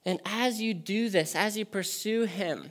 And 0.04 0.20
as 0.24 0.60
you 0.60 0.72
do 0.72 1.08
this, 1.10 1.34
as 1.34 1.56
you 1.58 1.64
pursue 1.64 2.24
Him 2.24 2.70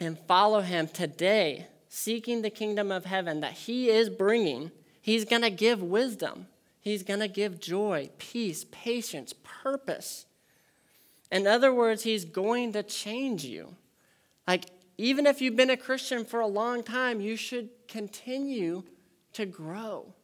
and 0.00 0.18
follow 0.26 0.60
Him 0.60 0.88
today, 0.88 1.66
seeking 1.88 2.42
the 2.42 2.50
kingdom 2.50 2.90
of 2.90 3.04
heaven 3.04 3.40
that 3.40 3.52
He 3.52 3.88
is 3.88 4.10
bringing, 4.10 4.72
He's 5.00 5.24
going 5.24 5.42
to 5.42 5.50
give 5.50 5.82
wisdom. 5.82 6.48
He's 6.86 7.02
going 7.02 7.18
to 7.18 7.26
give 7.26 7.58
joy, 7.58 8.10
peace, 8.16 8.64
patience, 8.70 9.34
purpose. 9.42 10.24
In 11.32 11.44
other 11.44 11.74
words, 11.74 12.04
He's 12.04 12.24
going 12.24 12.74
to 12.74 12.84
change 12.84 13.44
you. 13.44 13.74
Like, 14.46 14.66
even 14.96 15.26
if 15.26 15.40
you've 15.40 15.56
been 15.56 15.68
a 15.68 15.76
Christian 15.76 16.24
for 16.24 16.38
a 16.38 16.46
long 16.46 16.84
time, 16.84 17.20
you 17.20 17.34
should 17.34 17.70
continue 17.88 18.84
to 19.32 19.46
grow. 19.46 20.14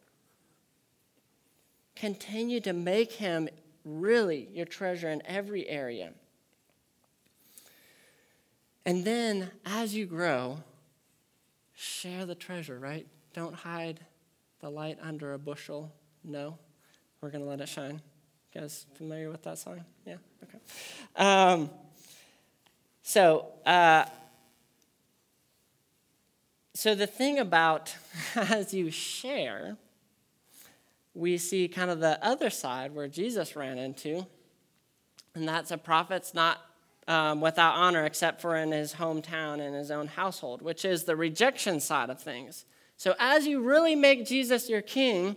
Continue 1.96 2.61
to 2.61 2.72
make 2.72 3.11
Him 3.11 3.48
really 3.85 4.48
your 4.53 4.64
treasure 4.64 5.11
in 5.11 5.20
every 5.27 5.68
area. 5.68 6.12
And 8.87 9.05
then, 9.05 9.51
as 9.66 9.96
you 9.96 10.07
grow, 10.07 10.61
share 11.75 12.25
the 12.25 12.37
treasure, 12.37 12.79
right? 12.79 13.09
Don't 13.35 13.57
hide 13.57 13.98
the 14.61 14.70
light 14.70 14.98
under 15.03 15.33
a 15.33 15.40
bushel. 15.40 15.92
No. 16.25 16.59
We're 17.21 17.31
going 17.31 17.45
to 17.45 17.49
let 17.49 17.61
it 17.61 17.69
shine. 17.69 18.01
You 18.53 18.61
guys 18.61 18.87
familiar 18.95 19.31
with 19.31 19.43
that 19.45 19.59
song? 19.59 19.85
Yeah? 20.07 20.17
Okay. 20.45 20.59
Um, 21.17 21.71
so, 23.03 23.47
uh, 23.65 24.05
so 26.75 26.95
the 26.95 27.07
thing 27.07 27.39
about 27.39 27.95
as 28.35 28.75
you 28.75 28.91
share, 28.91 29.77
we 31.15 31.39
see 31.39 31.69
kind 31.69 31.91
of 31.91 32.01
the 32.01 32.25
other 32.25 32.51
side 32.51 32.95
where 32.95 33.09
Jesus 33.09 33.55
ran 33.55 33.79
into, 33.79 34.27
and 35.35 35.47
that's 35.47 35.71
a 35.71 35.79
prophet's 35.79 36.35
not 36.35 36.59
um, 37.09 37.41
without 37.41 37.75
honor 37.75 38.05
except 38.05 38.41
for 38.41 38.57
in 38.57 38.73
his 38.73 38.95
hometown 38.95 39.61
and 39.61 39.75
his 39.75 39.91
own 39.91 40.07
household, 40.07 40.63
which 40.63 40.85
is 40.85 41.05
the 41.05 41.17
rejection 41.17 41.81
side 41.81 42.11
of 42.11 42.21
things. 42.21 42.65
So 42.97 43.15
as 43.19 43.47
you 43.47 43.61
really 43.61 43.97
make 43.97 44.27
Jesus 44.27 44.69
your 44.69 44.83
king, 44.83 45.37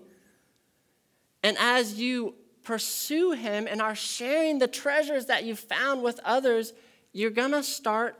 and 1.45 1.57
as 1.59 1.93
you 1.93 2.33
pursue 2.63 3.33
him 3.33 3.67
and 3.69 3.79
are 3.79 3.93
sharing 3.93 4.57
the 4.57 4.67
treasures 4.67 5.27
that 5.27 5.43
you 5.43 5.55
found 5.55 6.01
with 6.01 6.19
others, 6.25 6.73
you're 7.13 7.29
going 7.29 7.51
to 7.51 7.61
start 7.61 8.19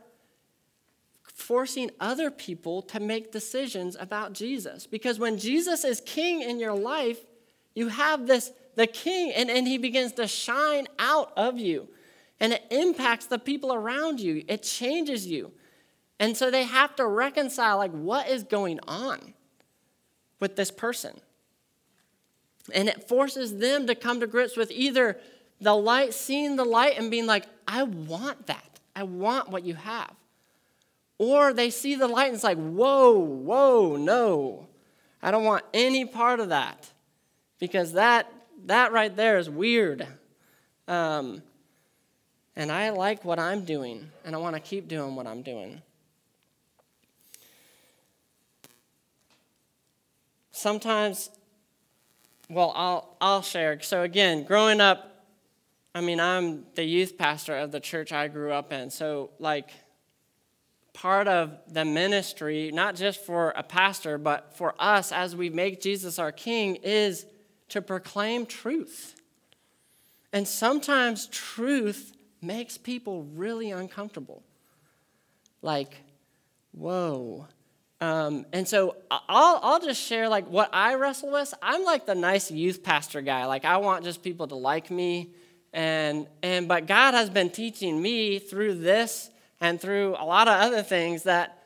forcing 1.24 1.90
other 1.98 2.30
people 2.30 2.82
to 2.82 3.00
make 3.00 3.32
decisions 3.32 3.96
about 3.98 4.32
Jesus. 4.32 4.86
Because 4.86 5.18
when 5.18 5.38
Jesus 5.38 5.82
is 5.82 6.00
king 6.06 6.40
in 6.40 6.60
your 6.60 6.74
life, 6.74 7.18
you 7.74 7.88
have 7.88 8.28
this, 8.28 8.52
the 8.76 8.86
king, 8.86 9.32
and, 9.32 9.50
and 9.50 9.66
he 9.66 9.76
begins 9.76 10.12
to 10.12 10.28
shine 10.28 10.86
out 11.00 11.32
of 11.36 11.58
you. 11.58 11.88
And 12.38 12.52
it 12.52 12.62
impacts 12.70 13.26
the 13.26 13.40
people 13.40 13.74
around 13.74 14.20
you, 14.20 14.44
it 14.46 14.62
changes 14.62 15.26
you. 15.26 15.50
And 16.20 16.36
so 16.36 16.52
they 16.52 16.62
have 16.62 16.94
to 16.94 17.06
reconcile, 17.08 17.78
like, 17.78 17.90
what 17.90 18.28
is 18.28 18.44
going 18.44 18.78
on 18.86 19.34
with 20.38 20.54
this 20.54 20.70
person? 20.70 21.20
And 22.72 22.88
it 22.88 23.08
forces 23.08 23.56
them 23.56 23.86
to 23.86 23.94
come 23.94 24.20
to 24.20 24.26
grips 24.26 24.56
with 24.56 24.70
either 24.70 25.18
the 25.60 25.74
light, 25.74 26.14
seeing 26.14 26.56
the 26.56 26.64
light 26.64 26.98
and 26.98 27.10
being 27.10 27.26
like, 27.26 27.46
I 27.66 27.82
want 27.84 28.46
that. 28.46 28.80
I 28.94 29.04
want 29.04 29.50
what 29.50 29.64
you 29.64 29.74
have. 29.74 30.12
Or 31.18 31.52
they 31.52 31.70
see 31.70 31.94
the 31.94 32.08
light 32.08 32.26
and 32.26 32.34
it's 32.34 32.44
like, 32.44 32.58
whoa, 32.58 33.12
whoa, 33.12 33.96
no. 33.96 34.66
I 35.22 35.30
don't 35.30 35.44
want 35.44 35.64
any 35.72 36.04
part 36.04 36.40
of 36.40 36.50
that 36.50 36.90
because 37.58 37.92
that, 37.92 38.30
that 38.66 38.92
right 38.92 39.14
there 39.14 39.38
is 39.38 39.48
weird. 39.48 40.06
Um, 40.88 41.42
and 42.54 42.72
I 42.72 42.90
like 42.90 43.24
what 43.24 43.38
I'm 43.38 43.64
doing, 43.64 44.10
and 44.24 44.34
I 44.34 44.38
want 44.38 44.56
to 44.56 44.60
keep 44.60 44.88
doing 44.88 45.14
what 45.14 45.26
I'm 45.26 45.42
doing. 45.42 45.82
Sometimes, 50.52 51.28
well, 52.48 52.72
I'll, 52.74 53.16
I'll 53.20 53.42
share. 53.42 53.80
So, 53.82 54.02
again, 54.02 54.44
growing 54.44 54.80
up, 54.80 55.24
I 55.94 56.00
mean, 56.00 56.20
I'm 56.20 56.64
the 56.74 56.84
youth 56.84 57.16
pastor 57.16 57.56
of 57.56 57.72
the 57.72 57.80
church 57.80 58.12
I 58.12 58.28
grew 58.28 58.52
up 58.52 58.72
in. 58.72 58.90
So, 58.90 59.30
like, 59.38 59.70
part 60.92 61.28
of 61.28 61.58
the 61.68 61.84
ministry, 61.84 62.70
not 62.72 62.96
just 62.96 63.24
for 63.24 63.50
a 63.56 63.62
pastor, 63.62 64.18
but 64.18 64.56
for 64.56 64.74
us 64.78 65.12
as 65.12 65.34
we 65.34 65.50
make 65.50 65.80
Jesus 65.80 66.18
our 66.18 66.32
King, 66.32 66.76
is 66.76 67.26
to 67.70 67.82
proclaim 67.82 68.46
truth. 68.46 69.14
And 70.32 70.46
sometimes 70.46 71.26
truth 71.28 72.12
makes 72.42 72.78
people 72.78 73.24
really 73.34 73.70
uncomfortable. 73.70 74.42
Like, 75.62 75.96
whoa. 76.72 77.46
Um, 78.00 78.44
and 78.52 78.68
so 78.68 78.96
I'll, 79.10 79.58
I'll 79.62 79.80
just 79.80 80.02
share 80.02 80.28
like 80.28 80.46
what 80.48 80.70
I 80.72 80.94
wrestle 80.94 81.32
with. 81.32 81.52
I'm 81.62 81.84
like 81.84 82.06
the 82.06 82.14
nice 82.14 82.50
youth 82.50 82.82
pastor 82.82 83.22
guy. 83.22 83.46
Like 83.46 83.64
I 83.64 83.78
want 83.78 84.04
just 84.04 84.22
people 84.22 84.46
to 84.48 84.54
like 84.54 84.90
me. 84.90 85.30
And, 85.72 86.26
and 86.42 86.68
but 86.68 86.86
God 86.86 87.14
has 87.14 87.30
been 87.30 87.50
teaching 87.50 88.00
me 88.00 88.38
through 88.38 88.76
this 88.76 89.30
and 89.60 89.80
through 89.80 90.16
a 90.18 90.24
lot 90.24 90.48
of 90.48 90.60
other 90.60 90.82
things 90.82 91.22
that, 91.24 91.64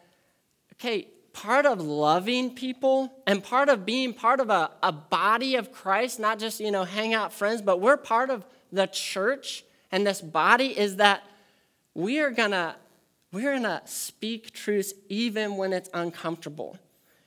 okay, 0.75 1.09
part 1.33 1.67
of 1.67 1.81
loving 1.81 2.55
people 2.55 3.13
and 3.27 3.43
part 3.43 3.69
of 3.69 3.85
being 3.85 4.13
part 4.13 4.41
of 4.41 4.51
a, 4.51 4.71
a 4.83 4.93
body 4.93 5.57
of 5.57 5.73
Christ, 5.73 6.21
not 6.21 6.39
just, 6.39 6.61
you 6.61 6.71
know, 6.71 6.85
hang 6.85 7.15
out 7.15 7.33
friends, 7.33 7.63
but 7.63 7.81
we're 7.81 7.97
part 7.97 8.31
of 8.31 8.45
the 8.73 8.87
church 8.87 9.65
and 9.93 10.07
this 10.07 10.21
body 10.21 10.79
is 10.79 10.97
that 10.97 11.25
we 11.95 12.21
are 12.21 12.31
gonna 12.31 12.77
we're 13.33 13.55
gonna 13.55 13.83
speak 13.85 14.53
truth 14.53 14.93
even 15.09 15.57
when 15.57 15.73
it's 15.73 15.89
uncomfortable. 15.95 16.79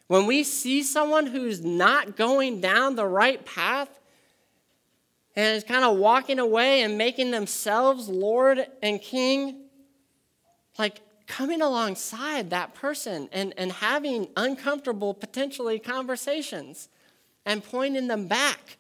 When 0.08 0.26
we 0.28 0.44
see 0.44 0.84
someone 0.84 1.28
who's 1.28 1.64
not 1.64 2.18
going 2.18 2.62
down 2.62 2.96
the 2.96 3.08
right 3.08 3.44
path 3.46 3.90
and 5.36 5.58
is 5.58 5.64
kind 5.64 5.84
of 5.84 5.98
walking 5.98 6.40
away 6.40 6.82
and 6.82 6.98
making 6.98 7.32
themselves 7.32 8.10
Lord 8.10 8.66
and 8.82 9.02
King, 9.02 9.62
like 10.78 11.02
coming 11.26 11.62
alongside 11.62 12.50
that 12.50 12.76
person 12.76 13.30
and, 13.32 13.54
and 13.58 13.72
having 13.72 14.28
uncomfortable, 14.36 15.14
potentially, 15.14 15.80
conversations 15.80 16.90
and 17.46 17.64
pointing 17.64 18.08
them 18.08 18.28
back. 18.28 18.78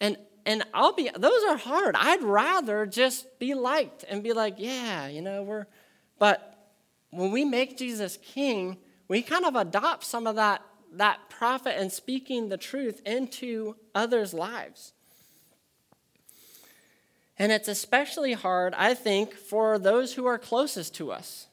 And, 0.00 0.16
and 0.46 0.64
I'll 0.72 0.94
be, 0.94 1.10
those 1.16 1.44
are 1.44 1.56
hard. 1.56 1.94
I'd 1.96 2.22
rather 2.22 2.86
just 2.86 3.38
be 3.38 3.54
liked 3.54 4.04
and 4.08 4.22
be 4.22 4.32
like, 4.32 4.54
yeah, 4.56 5.08
you 5.08 5.20
know, 5.20 5.42
we're, 5.42 5.66
but 6.22 6.70
when 7.10 7.32
we 7.32 7.44
make 7.44 7.76
Jesus 7.76 8.16
king, 8.16 8.76
we 9.08 9.22
kind 9.22 9.44
of 9.44 9.56
adopt 9.56 10.04
some 10.04 10.28
of 10.28 10.36
that, 10.36 10.62
that 10.92 11.18
prophet 11.28 11.76
and 11.76 11.90
speaking 11.90 12.48
the 12.48 12.56
truth 12.56 13.02
into 13.04 13.74
others' 13.92 14.32
lives. 14.32 14.92
And 17.36 17.50
it's 17.50 17.66
especially 17.66 18.34
hard, 18.34 18.72
I 18.74 18.94
think, 18.94 19.34
for 19.34 19.80
those 19.80 20.14
who 20.14 20.24
are 20.26 20.38
closest 20.38 20.94
to 20.94 21.10
us. 21.10 21.48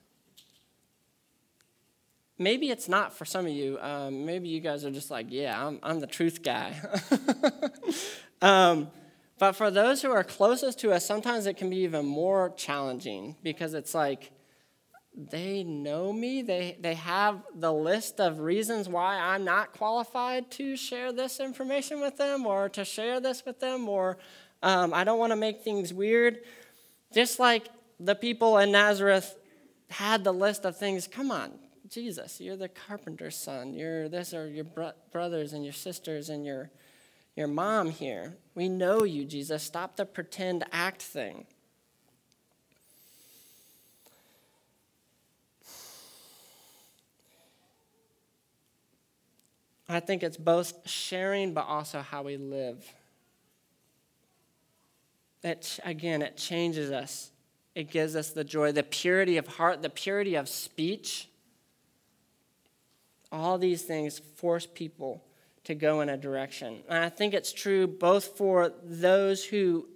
Maybe 2.38 2.70
it's 2.70 2.88
not 2.88 3.18
for 3.18 3.26
some 3.26 3.48
of 3.48 3.52
you. 3.52 3.80
Um, 3.82 4.28
maybe 4.28 4.50
you 4.50 4.60
guys 4.60 4.86
are 4.86 4.92
just 4.92 5.10
like, 5.10 5.26
yeah, 5.32 5.66
I'm, 5.66 5.80
I'm 5.82 6.00
the 6.00 6.06
truth 6.06 6.44
guy. 6.44 6.80
um, 8.44 8.92
but 9.40 9.54
for 9.54 9.72
those 9.72 10.04
who 10.04 10.12
are 10.12 10.24
closest 10.24 10.80
to 10.82 10.92
us, 10.92 11.08
sometimes 11.08 11.48
it 11.48 11.58
can 11.58 11.72
be 11.72 11.78
even 11.78 12.06
more 12.06 12.54
challenging 12.56 13.36
because 13.42 13.74
it's 13.74 13.96
like 13.96 14.32
they 15.30 15.64
know 15.64 16.14
me. 16.14 16.42
They, 16.42 16.78
they 16.80 16.94
have 16.94 17.42
the 17.54 17.74
list 17.74 18.22
of 18.22 18.40
reasons 18.40 18.88
why 18.88 19.18
I'm 19.18 19.44
not 19.44 19.74
qualified 19.74 20.50
to 20.52 20.78
share 20.78 21.12
this 21.12 21.42
information 21.42 22.00
with 22.00 22.18
them 22.18 22.46
or 22.46 22.70
to 22.70 22.86
share 22.86 23.20
this 23.20 23.46
with 23.46 23.60
them 23.60 23.90
or 23.90 24.18
um, 24.64 24.94
I 24.94 25.04
don't 25.04 25.20
want 25.20 25.32
to 25.32 25.38
make 25.38 25.62
things 25.62 25.94
weird. 25.94 26.40
Just 27.14 27.40
like 27.40 27.68
the 28.00 28.16
people 28.16 28.58
in 28.60 28.72
Nazareth 28.72 29.36
had 29.90 30.24
the 30.24 30.32
list 30.32 30.66
of 30.66 30.78
things, 30.78 31.08
come 31.08 31.32
on, 31.32 31.52
Jesus, 31.90 32.40
you're 32.40 32.56
the 32.56 32.70
carpenter's 32.70 33.36
son. 33.36 33.74
You're 33.74 34.08
this 34.08 34.34
or 34.34 34.48
your 34.48 34.64
bro- 34.64 34.92
brothers 35.12 35.54
and 35.54 35.64
your 35.64 35.74
sisters 35.74 36.30
and 36.30 36.46
your, 36.46 36.70
your 37.36 37.48
mom 37.48 37.90
here. 37.90 38.38
We 38.56 38.70
know 38.70 39.04
you, 39.04 39.26
Jesus. 39.26 39.64
Stop 39.64 39.98
the 39.98 40.06
pretend 40.06 40.66
act 40.72 41.02
thing. 41.02 41.46
I 49.90 50.00
think 50.00 50.22
it's 50.22 50.38
both 50.38 50.88
sharing 50.88 51.54
but 51.54 51.66
also 51.66 52.02
how 52.02 52.22
we 52.22 52.38
live. 52.38 52.86
It, 55.44 55.80
again, 55.84 56.22
it 56.22 56.38
changes 56.38 56.92
us. 56.92 57.32
It 57.74 57.90
gives 57.90 58.16
us 58.16 58.30
the 58.30 58.44
joy, 58.44 58.72
the 58.72 58.84
purity 58.84 59.38
of 59.38 59.48
heart, 59.48 59.82
the 59.82 59.90
purity 59.90 60.36
of 60.36 60.48
speech. 60.48 61.30
All 63.32 63.58
these 63.58 63.82
things 63.82 64.20
force 64.36 64.68
people 64.68 65.24
to 65.64 65.74
go 65.76 66.02
in 66.02 66.10
a 66.10 66.18
direction. 66.18 66.80
And 66.88 67.04
I 67.04 67.10
think 67.10 67.34
it's 67.34 67.52
true 67.52 67.88
both 67.88 68.38
for 68.38 68.72
those 68.84 69.44
who 69.44 69.88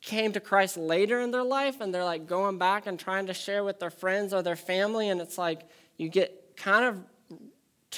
came 0.00 0.32
to 0.32 0.40
Christ 0.40 0.76
later 0.76 1.20
in 1.20 1.30
their 1.30 1.42
life 1.42 1.80
and 1.80 1.94
they're 1.94 2.04
like 2.04 2.26
going 2.26 2.58
back 2.58 2.86
and 2.86 2.98
trying 2.98 3.26
to 3.26 3.34
share 3.34 3.64
with 3.64 3.80
their 3.80 3.90
friends 3.90 4.34
or 4.34 4.42
their 4.42 4.56
family, 4.56 5.08
and 5.08 5.20
it's 5.20 5.38
like 5.38 5.62
you 5.96 6.08
get 6.08 6.56
kind 6.56 6.84
of 6.84 7.00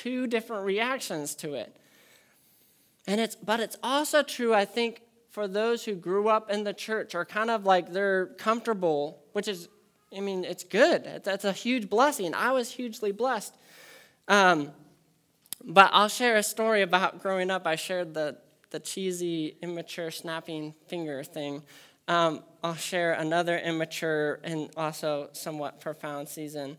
two 0.03 0.27
different 0.27 0.65
reactions 0.65 1.35
to 1.37 1.55
it. 1.55 1.75
And 3.07 3.21
it's 3.21 3.37
but 3.37 3.61
it's 3.61 3.77
also 3.83 4.23
true, 4.23 4.53
I 4.55 4.65
think, 4.65 5.01
for 5.31 5.47
those 5.47 5.85
who 5.85 5.95
grew 5.95 6.29
up 6.29 6.51
in 6.51 6.65
the 6.65 6.73
church 6.73 7.15
are 7.15 7.25
kind 7.25 7.51
of 7.51 7.65
like 7.65 7.93
they're 7.93 8.27
comfortable, 8.39 9.19
which 9.33 9.49
is, 9.49 9.69
I 10.17 10.21
mean, 10.21 10.45
it's 10.45 10.65
good. 10.65 11.23
That's 11.25 11.45
a 11.45 11.53
huge 11.53 11.89
blessing. 11.89 12.35
I 12.35 12.53
was 12.53 12.71
hugely 12.71 13.13
blessed. 13.13 13.55
Um, 14.29 14.71
but 15.65 15.91
I'll 15.93 16.09
share 16.09 16.37
a 16.37 16.43
story 16.43 16.83
about 16.83 17.23
growing 17.23 17.51
up. 17.51 17.67
I 17.67 17.77
shared 17.77 18.15
the, 18.15 18.37
the 18.71 18.81
cheesy, 18.81 19.57
immature, 19.63 20.11
snapping 20.11 20.75
finger 20.87 21.23
thing. 21.23 21.63
Um, 22.09 22.43
I'll 22.63 22.75
share 22.75 23.13
another 23.15 23.59
immature 23.59 24.41
and 24.45 24.71
also 24.77 25.29
somewhat 25.33 25.81
profound 25.81 26.29
season, 26.29 26.79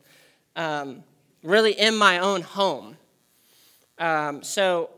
um, 0.55 1.03
really 1.43 1.73
in 1.73 1.95
my 1.95 2.19
own 2.19 2.41
home. 2.41 2.97
Um, 3.99 4.43
so 4.43 4.89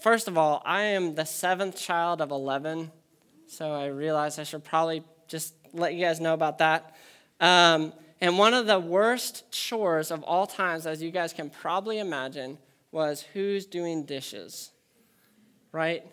first 0.00 0.28
of 0.28 0.36
all, 0.36 0.62
I 0.64 0.82
am 0.82 1.14
the 1.14 1.24
seventh 1.24 1.76
child 1.76 2.20
of 2.20 2.30
11, 2.30 2.90
so 3.46 3.72
I 3.72 3.86
realize 3.86 4.38
I 4.38 4.44
should 4.44 4.64
probably 4.64 5.02
just 5.28 5.54
let 5.72 5.94
you 5.94 6.04
guys 6.04 6.20
know 6.20 6.34
about 6.34 6.58
that. 6.58 6.94
Um, 7.40 7.92
and 8.20 8.38
one 8.38 8.54
of 8.54 8.66
the 8.66 8.78
worst 8.78 9.50
chores 9.50 10.10
of 10.10 10.22
all 10.22 10.46
times, 10.46 10.86
as 10.86 11.02
you 11.02 11.10
guys 11.10 11.32
can 11.32 11.50
probably 11.50 11.98
imagine, 11.98 12.58
was 12.92 13.22
who's 13.32 13.66
doing 13.66 14.04
dishes, 14.04 14.70
right? 15.72 16.04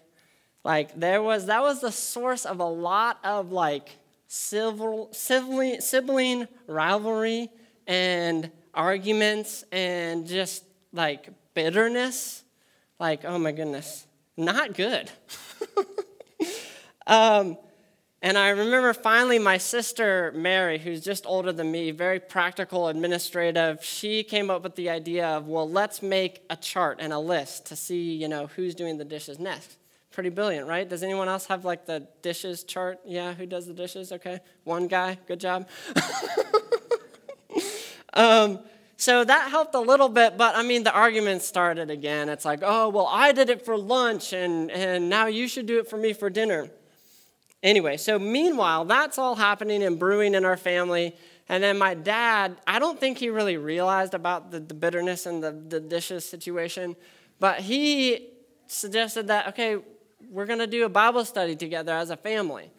Like 0.64 1.00
there 1.00 1.22
was 1.22 1.46
that 1.48 1.62
was 1.62 1.82
the 1.82 1.92
source 1.92 2.46
of 2.46 2.60
a 2.60 2.66
lot 2.66 3.20
of 3.24 3.52
like 3.52 3.98
civil, 4.28 5.10
sibling, 5.12 5.82
sibling 5.82 6.48
rivalry 6.68 7.50
and 7.88 8.52
arguments 8.74 9.64
and 9.72 10.26
just 10.28 10.64
like 10.94 11.30
bitterness. 11.54 12.44
Like, 13.00 13.26
oh 13.26 13.40
my 13.40 13.52
goodness, 13.52 14.06
not 14.36 14.74
good. 14.74 15.10
um, 17.08 17.58
and 18.22 18.38
I 18.38 18.50
remember 18.50 18.94
finally 18.94 19.40
my 19.40 19.58
sister 19.58 20.34
Mary, 20.36 20.78
who's 20.78 21.02
just 21.02 21.26
older 21.26 21.54
than 21.54 21.72
me, 21.72 21.92
very 21.92 22.20
practical, 22.20 22.90
administrative, 22.90 23.84
she 23.84 24.24
came 24.24 24.50
up 24.50 24.64
with 24.64 24.76
the 24.76 24.90
idea 24.90 25.26
of, 25.26 25.48
well, 25.48 25.70
let's 25.70 26.02
make 26.02 26.44
a 26.50 26.58
chart 26.58 26.98
and 27.00 27.14
a 27.14 27.20
list 27.20 27.68
to 27.68 27.78
see, 27.78 28.14
you 28.14 28.28
know, 28.28 28.48
who's 28.48 28.76
doing 28.76 28.98
the 28.98 29.06
dishes 29.06 29.40
next. 29.40 29.78
Pretty 30.12 30.30
brilliant, 30.30 30.68
right? 30.68 30.90
Does 30.90 31.02
anyone 31.02 31.30
else 31.30 31.46
have 31.46 31.64
like 31.64 31.86
the 31.86 32.08
dishes 32.22 32.66
chart? 32.66 33.00
Yeah, 33.06 33.34
who 33.34 33.46
does 33.46 33.68
the 33.68 33.74
dishes? 33.74 34.12
Okay. 34.12 34.42
One 34.66 34.88
guy, 34.88 35.18
good 35.26 35.40
job. 35.40 35.70
um, 38.14 38.60
so 39.00 39.24
that 39.24 39.50
helped 39.50 39.76
a 39.76 39.80
little 39.80 40.10
bit, 40.10 40.38
but 40.38 40.58
I 40.58 40.62
mean, 40.62 40.84
the 40.84 40.92
argument 40.92 41.42
started 41.42 41.90
again. 41.90 42.28
It's 42.28 42.44
like, 42.44 42.60
oh, 42.62 42.90
well, 42.90 43.08
I 43.10 43.32
did 43.32 43.50
it 43.50 43.64
for 43.64 43.78
lunch, 43.78 44.34
and, 44.34 44.70
and 44.70 45.10
now 45.10 45.28
you 45.28 45.48
should 45.48 45.68
do 45.68 45.80
it 45.80 45.90
for 45.90 45.96
me 45.96 46.12
for 46.12 46.30
dinner. 46.30 46.70
Anyway, 47.64 47.96
so 47.96 48.20
meanwhile, 48.20 48.84
that's 48.84 49.18
all 49.18 49.36
happening 49.36 49.84
and 49.84 49.98
brewing 49.98 50.36
in 50.36 50.44
our 50.44 50.58
family. 50.58 51.16
And 51.48 51.64
then 51.64 51.78
my 51.78 51.94
dad, 51.94 52.58
I 52.68 52.78
don't 52.80 53.00
think 53.00 53.20
he 53.20 53.30
really 53.30 53.56
realized 53.56 54.14
about 54.14 54.52
the, 54.52 54.60
the 54.60 54.74
bitterness 54.74 55.26
and 55.26 55.42
the, 55.42 55.54
the 55.54 55.80
dishes 55.80 56.28
situation, 56.28 56.98
but 57.40 57.62
he 57.62 58.32
suggested 58.68 59.28
that, 59.28 59.48
okay, 59.48 59.78
we're 60.30 60.46
going 60.46 60.60
to 60.60 60.68
do 60.68 60.84
a 60.84 60.90
Bible 60.90 61.24
study 61.24 61.56
together 61.56 61.94
as 61.94 62.10
a 62.10 62.18
family. 62.18 62.70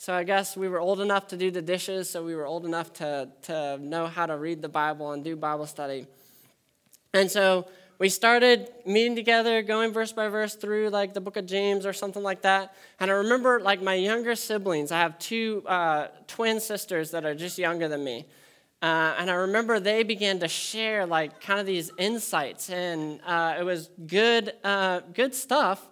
So 0.00 0.14
I 0.14 0.22
guess 0.22 0.56
we 0.56 0.68
were 0.68 0.78
old 0.78 1.00
enough 1.00 1.26
to 1.28 1.36
do 1.36 1.50
the 1.50 1.60
dishes, 1.60 2.08
so 2.08 2.24
we 2.24 2.36
were 2.36 2.46
old 2.46 2.64
enough 2.64 2.92
to, 2.94 3.28
to 3.42 3.78
know 3.78 4.06
how 4.06 4.26
to 4.26 4.36
read 4.36 4.62
the 4.62 4.68
Bible 4.68 5.10
and 5.10 5.24
do 5.24 5.34
Bible 5.34 5.66
study. 5.66 6.06
And 7.12 7.28
so 7.28 7.66
we 7.98 8.08
started 8.08 8.70
meeting 8.86 9.16
together, 9.16 9.60
going 9.60 9.92
verse 9.92 10.12
by 10.12 10.28
verse 10.28 10.54
through 10.54 10.90
like 10.90 11.14
the 11.14 11.20
book 11.20 11.36
of 11.36 11.46
James 11.46 11.84
or 11.84 11.92
something 11.92 12.22
like 12.22 12.42
that. 12.42 12.76
And 13.00 13.10
I 13.10 13.14
remember 13.14 13.58
like 13.58 13.82
my 13.82 13.94
younger 13.94 14.36
siblings, 14.36 14.92
I 14.92 15.00
have 15.00 15.18
two 15.18 15.64
uh, 15.66 16.06
twin 16.28 16.60
sisters 16.60 17.10
that 17.10 17.24
are 17.24 17.34
just 17.34 17.58
younger 17.58 17.88
than 17.88 18.04
me. 18.04 18.26
Uh, 18.80 19.16
and 19.18 19.28
I 19.28 19.34
remember 19.34 19.80
they 19.80 20.04
began 20.04 20.38
to 20.38 20.46
share 20.46 21.06
like 21.06 21.40
kind 21.40 21.58
of 21.58 21.66
these 21.66 21.90
insights, 21.98 22.70
and 22.70 23.20
uh, 23.26 23.56
it 23.58 23.64
was 23.64 23.90
good, 24.06 24.52
uh, 24.62 25.00
good 25.12 25.34
stuff. 25.34 25.87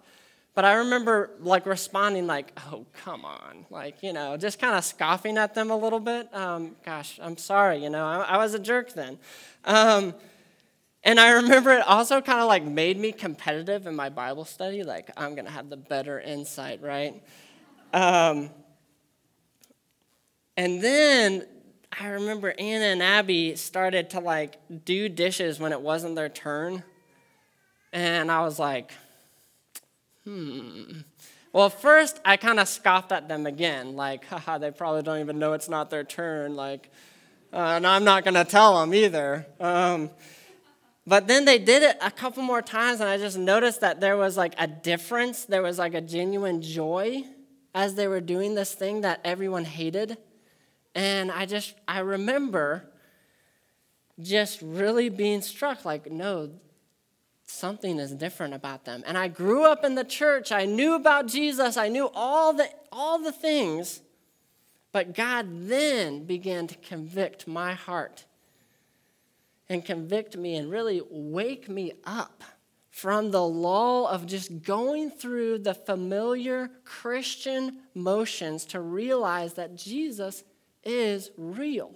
But 0.57 0.65
I 0.65 0.73
remember 0.77 1.29
like 1.39 1.67
responding 1.67 2.25
like, 2.25 2.51
"Oh, 2.71 2.87
come 3.03 3.25
on!" 3.25 3.67
Like 3.69 4.01
you 4.01 4.11
know, 4.11 4.37
just 4.37 4.57
kind 4.57 4.75
of 4.75 4.83
scoffing 4.83 5.37
at 5.37 5.53
them 5.53 5.69
a 5.69 5.77
little 5.77 5.99
bit. 5.99 6.33
Um, 6.33 6.75
gosh, 6.83 7.19
I'm 7.21 7.37
sorry. 7.37 7.83
You 7.83 7.91
know, 7.91 8.03
I, 8.03 8.21
I 8.21 8.37
was 8.37 8.55
a 8.55 8.59
jerk 8.59 8.91
then. 8.93 9.19
Um, 9.65 10.15
and 11.03 11.19
I 11.19 11.33
remember 11.33 11.73
it 11.73 11.81
also 11.85 12.21
kind 12.21 12.39
of 12.39 12.47
like 12.47 12.63
made 12.63 12.97
me 12.97 13.11
competitive 13.11 13.85
in 13.85 13.95
my 13.95 14.09
Bible 14.09 14.45
study. 14.45 14.81
Like, 14.81 15.11
I'm 15.15 15.35
to 15.35 15.51
have 15.51 15.69
the 15.69 15.77
better 15.77 16.19
insight, 16.19 16.81
right? 16.81 17.21
Um, 17.93 18.49
and 20.57 20.81
then 20.81 21.45
I 22.01 22.07
remember 22.07 22.55
Anna 22.57 22.85
and 22.85 23.03
Abby 23.03 23.55
started 23.57 24.09
to 24.09 24.21
like 24.21 24.57
do 24.85 25.07
dishes 25.07 25.59
when 25.59 25.71
it 25.71 25.81
wasn't 25.81 26.15
their 26.15 26.29
turn. 26.29 26.81
And 27.93 28.31
I 28.31 28.41
was 28.41 28.57
like, 28.57 28.91
hmm. 30.27 30.99
Well, 31.53 31.69
first 31.69 32.19
I 32.25 32.37
kind 32.37 32.59
of 32.59 32.67
scoffed 32.67 33.11
at 33.11 33.27
them 33.27 33.45
again, 33.45 33.95
like, 33.95 34.25
haha, 34.25 34.57
they 34.57 34.71
probably 34.71 35.01
don't 35.01 35.19
even 35.19 35.39
know 35.39 35.53
it's 35.53 35.69
not 35.69 35.89
their 35.89 36.03
turn. 36.03 36.55
Like, 36.55 36.91
uh, 37.53 37.75
and 37.77 37.87
I'm 37.87 38.03
not 38.03 38.23
going 38.23 38.33
to 38.33 38.43
tell 38.43 38.79
them 38.79 38.93
either. 38.93 39.47
Um, 39.59 40.11
but 41.05 41.27
then 41.27 41.45
they 41.45 41.57
did 41.57 41.83
it 41.83 41.97
a 42.01 42.11
couple 42.11 42.43
more 42.43 42.61
times, 42.61 42.99
and 42.99 43.09
I 43.09 43.17
just 43.17 43.37
noticed 43.37 43.79
that 43.81 44.01
there 44.01 44.17
was 44.17 44.35
like 44.35 44.53
a 44.57 44.67
difference. 44.67 45.45
There 45.45 45.63
was 45.63 45.79
like 45.79 45.93
a 45.93 46.01
genuine 46.01 46.61
joy 46.61 47.23
as 47.73 47.95
they 47.95 48.07
were 48.07 48.19
doing 48.19 48.55
this 48.55 48.73
thing 48.73 49.01
that 49.01 49.21
everyone 49.23 49.63
hated. 49.63 50.17
And 50.93 51.31
I 51.31 51.45
just, 51.45 51.75
I 51.87 51.99
remember 51.99 52.89
just 54.19 54.61
really 54.61 55.09
being 55.09 55.41
struck 55.41 55.85
like, 55.85 56.11
no, 56.11 56.49
something 57.47 57.97
is 57.97 58.11
different 58.13 58.53
about 58.53 58.85
them. 58.85 59.03
And 59.07 59.17
I 59.17 59.29
grew 59.29 59.65
up 59.65 59.83
in 59.83 59.95
the 59.95 60.03
church. 60.03 60.51
I 60.51 60.65
knew 60.65 60.93
about 60.93 61.27
Jesus. 61.27 61.77
I 61.77 61.87
knew 61.87 62.11
all 62.13 62.53
the, 62.53 62.69
all 62.91 63.19
the 63.19 63.31
things. 63.31 64.01
But 64.91 65.15
God 65.15 65.47
then 65.67 66.25
began 66.25 66.67
to 66.67 66.75
convict 66.75 67.47
my 67.47 67.73
heart 67.73 68.25
and 69.69 69.83
convict 69.83 70.37
me 70.37 70.55
and 70.55 70.71
really 70.71 71.01
wake 71.09 71.67
me 71.67 71.93
up 72.03 72.43
from 72.89 73.31
the 73.31 73.43
lull 73.43 74.07
of 74.07 74.25
just 74.25 74.63
going 74.63 75.11
through 75.11 75.59
the 75.59 75.73
familiar 75.73 76.71
Christian 76.83 77.79
motions 77.93 78.65
to 78.65 78.79
realize 78.81 79.53
that 79.53 79.75
Jesus 79.75 80.43
is 80.83 81.29
real. 81.37 81.93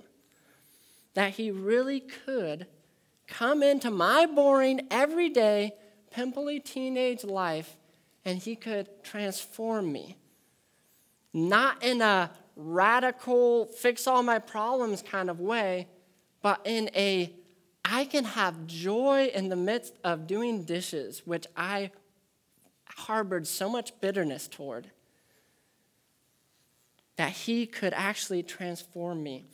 That 1.15 1.31
he 1.31 1.49
really 1.49 2.01
could 2.01 2.67
come 3.31 3.63
into 3.63 3.89
my 3.89 4.27
boring, 4.27 4.87
everyday, 4.91 5.73
pimply 6.11 6.59
teenage 6.59 7.23
life 7.23 7.77
and 8.25 8.37
he 8.37 8.55
could 8.55 9.03
transform 9.03 9.91
me. 9.91 10.17
Not 11.33 11.81
in 11.83 12.01
a 12.01 12.29
radical, 12.55 13.65
fix 13.65 14.05
all 14.05 14.21
my 14.21 14.37
problems 14.37 15.01
kind 15.01 15.29
of 15.29 15.39
way, 15.39 15.87
but 16.43 16.61
in 16.65 16.91
a 16.95 17.33
I 17.83 18.05
can 18.05 18.25
have 18.25 18.67
joy 18.67 19.31
in 19.33 19.49
the 19.49 19.55
midst 19.55 19.97
of 20.03 20.27
doing 20.27 20.65
dishes, 20.65 21.23
which 21.25 21.47
I 21.57 21.89
harbored 22.85 23.47
so 23.47 23.69
much 23.69 23.99
bitterness 24.01 24.47
toward, 24.47 24.91
that 27.15 27.31
He 27.31 27.65
could 27.65 27.93
actually 27.93 28.43
transform 28.43 29.23
me. 29.23 29.45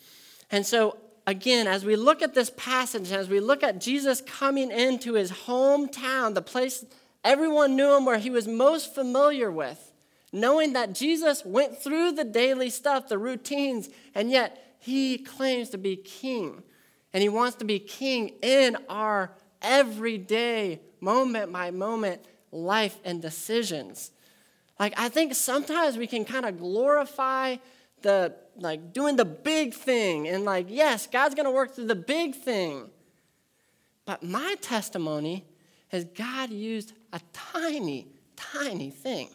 And 0.52 0.66
so, 0.66 0.98
again, 1.28 1.68
as 1.68 1.86
we 1.86 1.96
look 1.96 2.24
at 2.24 2.34
this 2.34 2.50
passage, 2.50 3.12
as 3.12 3.30
we 3.30 3.40
look 3.40 3.62
at 3.62 3.80
Jesus 3.80 4.22
coming 4.22 4.72
into 4.72 5.14
his 5.14 5.32
hometown, 5.32 6.34
the 6.34 6.42
place 6.42 6.84
everyone 7.24 7.76
knew 7.76 7.96
him, 7.96 8.06
where 8.06 8.18
he 8.18 8.32
was 8.32 8.48
most 8.48 8.96
familiar 8.96 9.52
with, 9.52 9.92
knowing 10.34 10.74
that 10.74 10.94
Jesus 10.94 11.46
went 11.46 11.78
through 11.78 12.14
the 12.14 12.24
daily 12.24 12.72
stuff, 12.72 13.08
the 13.08 13.20
routines, 13.20 13.90
and 14.16 14.32
yet 14.32 14.64
he 14.80 15.20
claims 15.20 15.70
to 15.72 15.78
be 15.78 15.96
king. 15.98 16.64
And 17.14 17.22
He 17.22 17.30
wants 17.30 17.58
to 17.58 17.66
be 17.66 17.80
king 17.80 18.36
in 18.42 18.78
our 18.90 19.32
everyday, 19.62 20.82
moment 21.00 21.52
by 21.52 21.72
moment 21.72 22.22
life 22.52 22.98
and 23.04 23.22
decisions. 23.22 24.12
Like, 24.80 24.94
I 24.98 25.10
think 25.10 25.34
sometimes 25.34 25.98
we 25.98 26.08
can 26.08 26.26
kind 26.26 26.46
of 26.46 26.60
glorify 26.60 27.58
the, 28.02 28.36
like, 28.56 28.94
doing 28.94 29.16
the 29.16 29.26
big 29.26 29.74
thing 29.74 30.28
and, 30.28 30.46
like, 30.46 30.68
yes, 30.70 31.08
God's 31.08 31.36
going 31.36 31.46
to 31.46 31.52
work 31.52 31.76
through 31.76 31.88
the 31.88 31.96
big 31.96 32.36
thing. 32.36 32.90
But 34.06 34.24
my 34.24 34.56
testimony 34.62 35.46
is 35.92 36.06
God 36.06 36.50
used 36.50 36.94
a 37.14 37.22
tiny, 37.34 38.08
tiny 38.36 38.90
thing. 38.90 39.30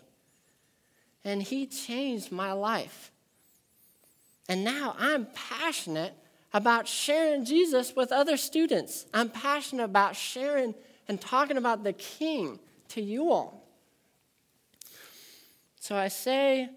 And 1.24 1.42
He 1.42 1.66
changed 1.66 2.32
my 2.32 2.52
life. 2.52 3.12
And 4.48 4.64
now 4.64 4.96
I'm 4.98 5.26
passionate 5.34 6.14
about 6.52 6.86
sharing 6.86 7.44
Jesus 7.44 7.94
with 7.96 8.12
other 8.12 8.36
students. 8.36 9.06
I'm 9.14 9.30
passionate 9.30 9.84
about 9.84 10.16
sharing 10.16 10.74
and 11.08 11.20
talking 11.20 11.56
about 11.56 11.84
the 11.84 11.92
King 11.92 12.58
to 12.88 13.00
you 13.00 13.30
all. 13.30 13.66
So 15.80 15.96
I 15.96 16.08
say, 16.08 16.70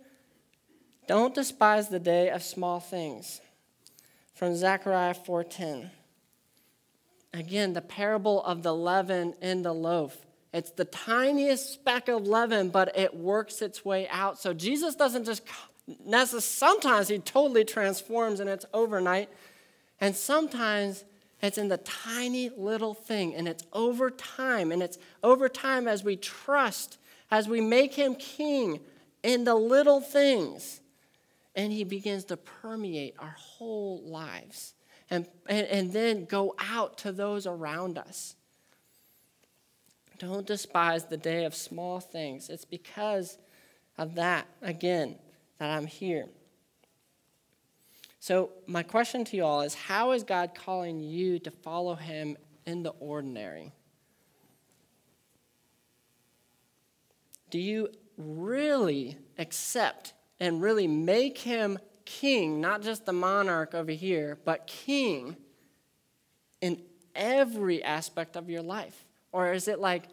don't 1.07 1.33
despise 1.35 1.89
the 1.89 1.99
day 1.99 2.29
of 2.29 2.43
small 2.43 2.79
things. 2.79 3.41
From 4.33 4.55
Zechariah 4.55 5.13
4:10. 5.13 5.91
Again, 7.33 7.73
the 7.73 7.81
parable 7.81 8.43
of 8.43 8.63
the 8.63 8.73
leaven 8.73 9.33
in 9.41 9.61
the 9.61 9.73
loaf. 9.73 10.25
It's 10.53 10.71
the 10.71 10.85
tiniest 10.85 11.73
speck 11.73 12.07
of 12.07 12.27
leaven, 12.27 12.69
but 12.69 12.97
it 12.97 13.13
works 13.15 13.61
its 13.61 13.83
way 13.83 14.07
out. 14.07 14.39
So 14.39 14.53
Jesus 14.53 14.95
doesn't 14.95 15.25
just 15.25 15.43
sometimes 16.39 17.09
he 17.09 17.19
totally 17.19 17.63
transforms 17.65 18.39
and 18.39 18.49
it's 18.49 18.65
overnight. 18.73 19.29
And 20.01 20.15
sometimes 20.15 21.03
it's 21.41 21.57
in 21.57 21.67
the 21.67 21.77
tiny 21.77 22.49
little 22.49 22.93
thing, 22.93 23.35
and 23.35 23.47
it's 23.47 23.63
over 23.71 24.09
time. 24.09 24.71
And 24.71 24.81
it's 24.81 24.97
over 25.23 25.47
time 25.47 25.87
as 25.87 26.03
we 26.03 26.15
trust 26.15 26.97
as 27.29 27.47
we 27.47 27.59
make 27.61 27.93
him 27.93 28.15
king 28.15 28.79
in 29.23 29.43
the 29.43 29.55
little 29.55 29.99
things. 29.99 30.79
And 31.55 31.71
he 31.71 31.83
begins 31.83 32.25
to 32.25 32.37
permeate 32.37 33.15
our 33.17 33.35
whole 33.37 34.01
lives 34.05 34.73
and, 35.09 35.27
and, 35.47 35.67
and 35.67 35.93
then 35.93 36.25
go 36.25 36.55
out 36.59 36.97
to 36.99 37.11
those 37.11 37.47
around 37.47 37.97
us. 37.97 38.35
Don't 40.17 40.47
despise 40.47 41.05
the 41.05 41.17
day 41.17 41.45
of 41.45 41.53
small 41.53 41.99
things. 41.99 42.49
It's 42.49 42.65
because 42.65 43.37
of 43.97 44.15
that, 44.15 44.47
again, 44.61 45.17
that 45.59 45.69
I'm 45.69 45.87
here. 45.87 46.27
So, 48.19 48.51
my 48.65 48.81
question 48.81 49.23
to 49.25 49.37
you 49.37 49.43
all 49.43 49.61
is 49.61 49.75
how 49.75 50.11
is 50.11 50.23
God 50.23 50.55
calling 50.55 50.99
you 50.99 51.37
to 51.39 51.51
follow 51.51 51.95
him 51.95 52.37
in 52.65 52.81
the 52.81 52.91
ordinary? 52.99 53.71
Do 57.51 57.59
you 57.59 57.89
really 58.17 59.17
accept 59.37 60.13
and 60.39 60.61
really 60.61 60.87
make 60.87 61.37
him 61.37 61.79
king, 62.05 62.61
not 62.61 62.81
just 62.81 63.05
the 63.05 63.13
monarch 63.13 63.73
over 63.73 63.91
here, 63.91 64.37
but 64.45 64.67
king 64.67 65.35
in 66.61 66.81
every 67.15 67.83
aspect 67.83 68.35
of 68.35 68.49
your 68.49 68.61
life? 68.61 69.05
Or 69.31 69.53
is 69.53 69.67
it 69.67 69.79
like, 69.79 70.03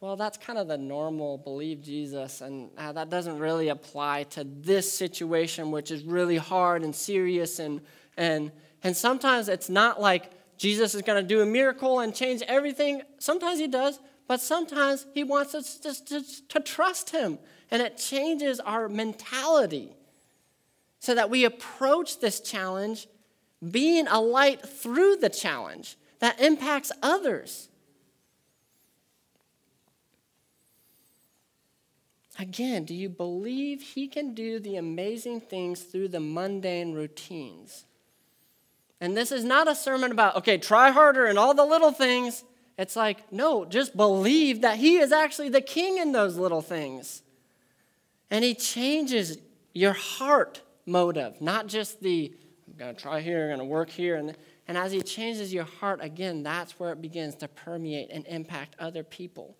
well, 0.00 0.16
that's 0.16 0.38
kind 0.38 0.58
of 0.58 0.66
the 0.66 0.78
normal 0.78 1.36
believe 1.36 1.82
Jesus, 1.82 2.40
and 2.40 2.70
uh, 2.78 2.92
that 2.92 3.10
doesn't 3.10 3.38
really 3.38 3.68
apply 3.68 4.24
to 4.30 4.44
this 4.44 4.90
situation, 4.90 5.70
which 5.70 5.90
is 5.90 6.04
really 6.04 6.38
hard 6.38 6.82
and 6.82 6.96
serious. 6.96 7.58
And, 7.58 7.82
and, 8.16 8.50
and 8.82 8.96
sometimes 8.96 9.50
it's 9.50 9.68
not 9.68 10.00
like 10.00 10.30
Jesus 10.56 10.94
is 10.94 11.02
going 11.02 11.22
to 11.22 11.28
do 11.28 11.42
a 11.42 11.46
miracle 11.46 12.00
and 12.00 12.14
change 12.14 12.42
everything. 12.48 13.02
Sometimes 13.18 13.58
he 13.58 13.66
does, 13.66 14.00
but 14.26 14.40
sometimes 14.40 15.06
he 15.12 15.22
wants 15.22 15.54
us 15.54 15.78
just 15.78 16.08
to, 16.08 16.22
to 16.48 16.60
trust 16.60 17.10
him, 17.10 17.38
and 17.70 17.82
it 17.82 17.96
changes 17.96 18.60
our 18.60 18.88
mentality 18.88 19.92
so 20.98 21.14
that 21.14 21.30
we 21.30 21.44
approach 21.44 22.20
this 22.20 22.40
challenge 22.40 23.08
being 23.70 24.06
a 24.08 24.20
light 24.20 24.66
through 24.66 25.16
the 25.16 25.28
challenge 25.28 25.96
that 26.18 26.40
impacts 26.40 26.92
others. 27.02 27.68
Again, 32.38 32.84
do 32.84 32.94
you 32.94 33.10
believe 33.10 33.82
he 33.82 34.08
can 34.08 34.34
do 34.34 34.58
the 34.58 34.76
amazing 34.76 35.42
things 35.42 35.82
through 35.82 36.08
the 36.08 36.20
mundane 36.20 36.94
routines? 36.94 37.84
And 38.98 39.16
this 39.16 39.30
is 39.30 39.44
not 39.44 39.68
a 39.68 39.74
sermon 39.74 40.10
about, 40.10 40.36
okay, 40.36 40.56
try 40.56 40.90
harder 40.90 41.26
in 41.26 41.36
all 41.36 41.54
the 41.54 41.64
little 41.64 41.92
things. 41.92 42.44
It's 42.78 42.96
like, 42.96 43.30
no, 43.30 43.66
just 43.66 43.94
believe 43.94 44.62
that 44.62 44.78
he 44.78 44.96
is 44.96 45.12
actually 45.12 45.50
the 45.50 45.60
king 45.60 45.98
in 45.98 46.12
those 46.12 46.36
little 46.36 46.62
things. 46.62 47.22
And 48.30 48.44
he 48.44 48.54
changes 48.54 49.38
your 49.72 49.92
heart 49.92 50.62
motive, 50.86 51.40
not 51.40 51.66
just 51.66 52.00
the, 52.00 52.34
I'm 52.68 52.76
going 52.76 52.94
to 52.94 53.00
try 53.00 53.20
here, 53.20 53.42
I'm 53.42 53.56
going 53.56 53.58
to 53.58 53.64
work 53.64 53.90
here. 53.90 54.16
And, 54.16 54.36
and 54.68 54.78
as 54.78 54.92
he 54.92 55.02
changes 55.02 55.52
your 55.52 55.64
heart, 55.64 56.00
again, 56.02 56.42
that's 56.42 56.78
where 56.78 56.92
it 56.92 57.02
begins 57.02 57.34
to 57.36 57.48
permeate 57.48 58.10
and 58.10 58.26
impact 58.26 58.76
other 58.78 59.02
people 59.02 59.56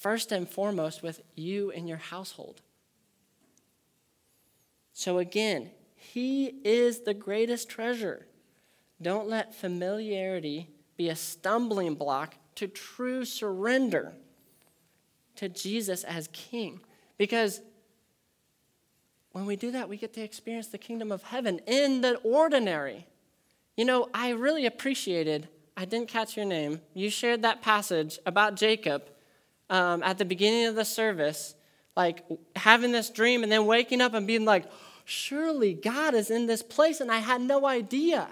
first 0.00 0.32
and 0.32 0.48
foremost 0.48 1.02
with 1.02 1.20
you 1.36 1.70
and 1.70 1.86
your 1.86 1.98
household. 1.98 2.62
So, 4.94 5.18
again, 5.18 5.70
He 5.94 6.46
is 6.64 7.00
the 7.00 7.14
greatest 7.14 7.68
treasure. 7.68 8.26
Don't 9.00 9.28
let 9.28 9.54
familiarity 9.54 10.70
be 10.96 11.10
a 11.10 11.16
stumbling 11.16 11.94
block 11.94 12.34
to 12.56 12.66
true 12.66 13.24
surrender 13.24 14.14
to 15.36 15.48
Jesus 15.48 16.02
as 16.04 16.28
King. 16.32 16.80
Because 17.20 17.60
when 19.32 19.44
we 19.44 19.54
do 19.54 19.72
that, 19.72 19.90
we 19.90 19.98
get 19.98 20.14
to 20.14 20.22
experience 20.22 20.68
the 20.68 20.78
kingdom 20.78 21.12
of 21.12 21.22
heaven 21.22 21.60
in 21.66 22.00
the 22.00 22.16
ordinary. 22.20 23.06
You 23.76 23.84
know, 23.84 24.08
I 24.14 24.30
really 24.30 24.64
appreciated, 24.64 25.46
I 25.76 25.84
didn't 25.84 26.08
catch 26.08 26.34
your 26.34 26.46
name, 26.46 26.80
you 26.94 27.10
shared 27.10 27.42
that 27.42 27.60
passage 27.60 28.18
about 28.24 28.54
Jacob 28.56 29.02
um, 29.68 30.02
at 30.02 30.16
the 30.16 30.24
beginning 30.24 30.64
of 30.64 30.76
the 30.76 30.84
service, 30.86 31.54
like 31.94 32.24
having 32.56 32.90
this 32.90 33.10
dream 33.10 33.42
and 33.42 33.52
then 33.52 33.66
waking 33.66 34.00
up 34.00 34.14
and 34.14 34.26
being 34.26 34.46
like, 34.46 34.64
surely 35.04 35.74
God 35.74 36.14
is 36.14 36.30
in 36.30 36.46
this 36.46 36.62
place, 36.62 37.02
and 37.02 37.12
I 37.12 37.18
had 37.18 37.42
no 37.42 37.66
idea. 37.66 38.28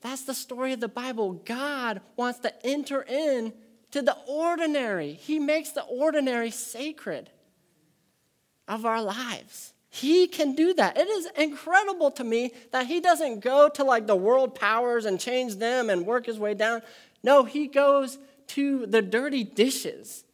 That's 0.00 0.22
the 0.22 0.34
story 0.34 0.72
of 0.72 0.80
the 0.80 0.88
Bible. 0.88 1.34
God 1.34 2.00
wants 2.16 2.40
to 2.40 2.66
enter 2.66 3.00
in 3.00 3.52
to 3.92 4.02
the 4.02 4.16
ordinary. 4.26 5.12
He 5.12 5.38
makes 5.38 5.70
the 5.70 5.84
ordinary 5.84 6.50
sacred 6.50 7.30
of 8.68 8.86
our 8.86 9.02
lives. 9.02 9.72
He 9.90 10.26
can 10.26 10.54
do 10.54 10.74
that. 10.74 10.98
It 10.98 11.08
is 11.08 11.28
incredible 11.36 12.10
to 12.12 12.24
me 12.24 12.52
that 12.72 12.86
he 12.86 13.00
doesn't 13.00 13.40
go 13.40 13.68
to 13.70 13.84
like 13.84 14.06
the 14.06 14.14
world 14.14 14.54
powers 14.54 15.06
and 15.06 15.18
change 15.18 15.56
them 15.56 15.90
and 15.90 16.06
work 16.06 16.26
his 16.26 16.38
way 16.38 16.54
down. 16.54 16.82
No, 17.22 17.44
he 17.44 17.66
goes 17.66 18.18
to 18.48 18.86
the 18.86 19.02
dirty 19.02 19.44
dishes 19.44 20.24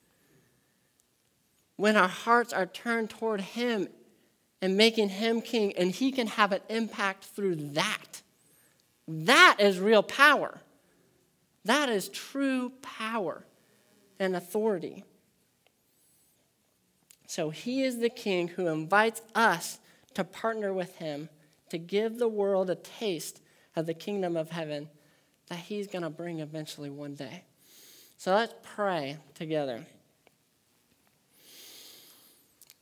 when 1.76 1.96
our 1.96 2.08
hearts 2.08 2.52
are 2.52 2.66
turned 2.66 3.10
toward 3.10 3.40
Him 3.40 3.88
and 4.62 4.76
making 4.76 5.10
Him 5.10 5.40
king, 5.40 5.72
and 5.76 5.90
He 5.90 6.12
can 6.12 6.26
have 6.28 6.52
an 6.52 6.60
impact 6.68 7.24
through 7.24 7.56
that. 7.72 8.22
That 9.06 9.56
is 9.58 9.78
real 9.78 10.02
power. 10.02 10.60
That 11.64 11.88
is 11.88 12.08
true 12.08 12.72
power 12.82 13.44
and 14.18 14.36
authority. 14.36 15.04
So 17.34 17.50
He 17.50 17.82
is 17.82 17.98
the 17.98 18.10
King 18.10 18.46
who 18.46 18.68
invites 18.68 19.20
us 19.34 19.80
to 20.14 20.22
partner 20.22 20.72
with 20.72 20.98
Him 20.98 21.28
to 21.68 21.78
give 21.78 22.18
the 22.18 22.28
world 22.28 22.70
a 22.70 22.76
taste 22.76 23.40
of 23.74 23.86
the 23.86 23.92
kingdom 23.92 24.36
of 24.36 24.52
heaven 24.52 24.88
that 25.48 25.58
He's 25.58 25.88
going 25.88 26.04
to 26.04 26.10
bring 26.10 26.38
eventually 26.38 26.90
one 26.90 27.16
day. 27.16 27.42
So 28.18 28.36
let's 28.36 28.54
pray 28.62 29.16
together. 29.34 29.84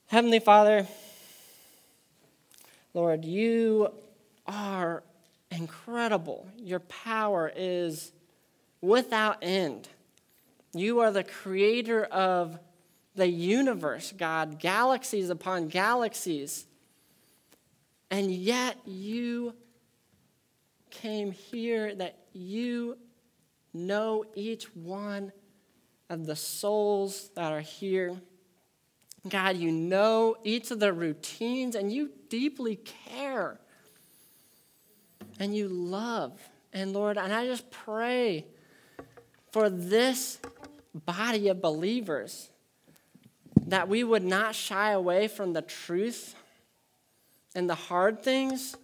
Heavenly 0.08 0.38
Father, 0.38 0.86
Lord, 2.92 3.24
you 3.24 3.88
are 4.46 5.02
incredible. 5.50 6.46
Your 6.58 6.80
power 6.80 7.50
is 7.56 8.12
without 8.82 9.38
end. 9.40 9.88
You 10.74 10.98
are 10.98 11.10
the 11.10 11.24
creator 11.24 12.04
of 12.04 12.58
the 13.14 13.28
universe, 13.28 14.12
God, 14.16 14.58
galaxies 14.58 15.30
upon 15.30 15.68
galaxies. 15.68 16.66
And 18.10 18.30
yet 18.30 18.76
you 18.86 19.54
came 20.90 21.32
here 21.32 21.94
that 21.94 22.18
you 22.32 22.96
know 23.72 24.24
each 24.34 24.64
one 24.74 25.32
of 26.08 26.26
the 26.26 26.36
souls 26.36 27.30
that 27.34 27.52
are 27.52 27.60
here. 27.60 28.14
God, 29.28 29.56
you 29.56 29.70
know 29.70 30.36
each 30.44 30.70
of 30.70 30.80
the 30.80 30.92
routines 30.92 31.74
and 31.74 31.92
you 31.92 32.10
deeply 32.28 32.76
care 32.76 33.58
and 35.38 35.54
you 35.54 35.68
love. 35.68 36.38
And 36.72 36.92
Lord, 36.92 37.18
and 37.18 37.32
I 37.32 37.46
just 37.46 37.70
pray 37.70 38.46
for 39.52 39.68
this 39.70 40.38
body 40.94 41.48
of 41.48 41.60
believers 41.60 42.50
that 43.72 43.88
we 43.88 44.04
would 44.04 44.22
not 44.22 44.54
shy 44.54 44.90
away 44.90 45.26
from 45.26 45.54
the 45.54 45.62
truth 45.62 46.34
and 47.54 47.70
the 47.70 47.74
hard 47.74 48.22
things. 48.22 48.76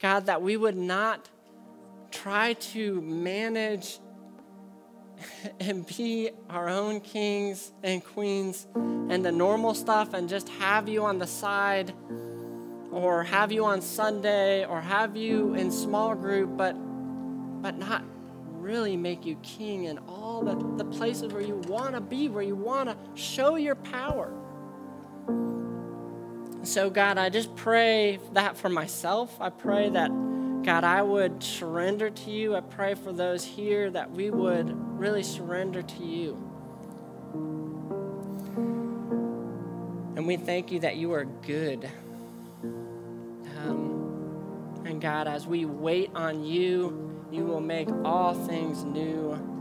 God, 0.00 0.26
that 0.26 0.42
we 0.42 0.56
would 0.56 0.76
not 0.76 1.28
try 2.12 2.52
to 2.52 3.00
manage 3.00 3.98
and 5.60 5.84
be 5.84 6.30
our 6.48 6.68
own 6.68 7.00
kings 7.00 7.72
and 7.82 8.04
queens 8.04 8.68
and 8.76 9.24
the 9.24 9.32
normal 9.32 9.74
stuff 9.74 10.14
and 10.14 10.28
just 10.28 10.48
have 10.50 10.88
you 10.88 11.04
on 11.04 11.18
the 11.18 11.26
side 11.26 11.92
or 12.92 13.24
have 13.24 13.50
you 13.50 13.64
on 13.64 13.82
Sunday 13.82 14.64
or 14.64 14.80
have 14.80 15.16
you 15.16 15.54
in 15.54 15.72
small 15.72 16.14
group 16.14 16.56
but 16.56 16.74
but 17.60 17.76
not 17.76 18.04
really 18.52 18.96
make 18.96 19.26
you 19.26 19.34
king 19.42 19.86
in 19.86 19.98
the, 20.42 20.84
the 20.84 20.90
places 20.90 21.32
where 21.32 21.42
you 21.42 21.56
want 21.68 21.94
to 21.94 22.00
be, 22.00 22.28
where 22.28 22.42
you 22.42 22.56
want 22.56 22.88
to 22.88 22.96
show 23.20 23.56
your 23.56 23.74
power. 23.74 24.32
So, 26.62 26.90
God, 26.90 27.18
I 27.18 27.28
just 27.30 27.54
pray 27.56 28.18
that 28.32 28.56
for 28.56 28.68
myself. 28.68 29.40
I 29.40 29.50
pray 29.50 29.88
that 29.90 30.10
God, 30.62 30.84
I 30.84 31.02
would 31.02 31.42
surrender 31.42 32.10
to 32.10 32.30
you. 32.30 32.56
I 32.56 32.60
pray 32.60 32.94
for 32.94 33.12
those 33.12 33.44
here 33.44 33.90
that 33.90 34.10
we 34.10 34.30
would 34.30 34.70
really 34.98 35.22
surrender 35.22 35.82
to 35.82 36.04
you. 36.04 36.36
And 40.16 40.26
we 40.26 40.36
thank 40.36 40.72
you 40.72 40.80
that 40.80 40.96
you 40.96 41.12
are 41.12 41.24
good. 41.24 41.88
Um, 43.56 44.82
and 44.84 45.00
God, 45.00 45.28
as 45.28 45.46
we 45.46 45.64
wait 45.64 46.10
on 46.14 46.44
you, 46.44 47.24
you 47.30 47.44
will 47.44 47.60
make 47.60 47.88
all 48.04 48.34
things 48.34 48.82
new. 48.84 49.57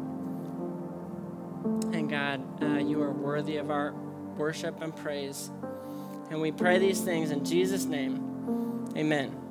And 2.08 2.10
God, 2.10 2.64
uh, 2.64 2.78
you 2.78 3.01
are 3.01 3.12
worthy 3.12 3.58
of 3.58 3.70
our 3.70 3.93
worship 4.38 4.82
and 4.82 4.95
praise. 4.95 5.51
And 6.30 6.39
we 6.39 6.53
pray 6.53 6.78
these 6.78 7.01
things 7.01 7.32
in 7.32 7.43
Jesus' 7.43 7.84
name. 7.84 8.88
Amen. 8.95 9.46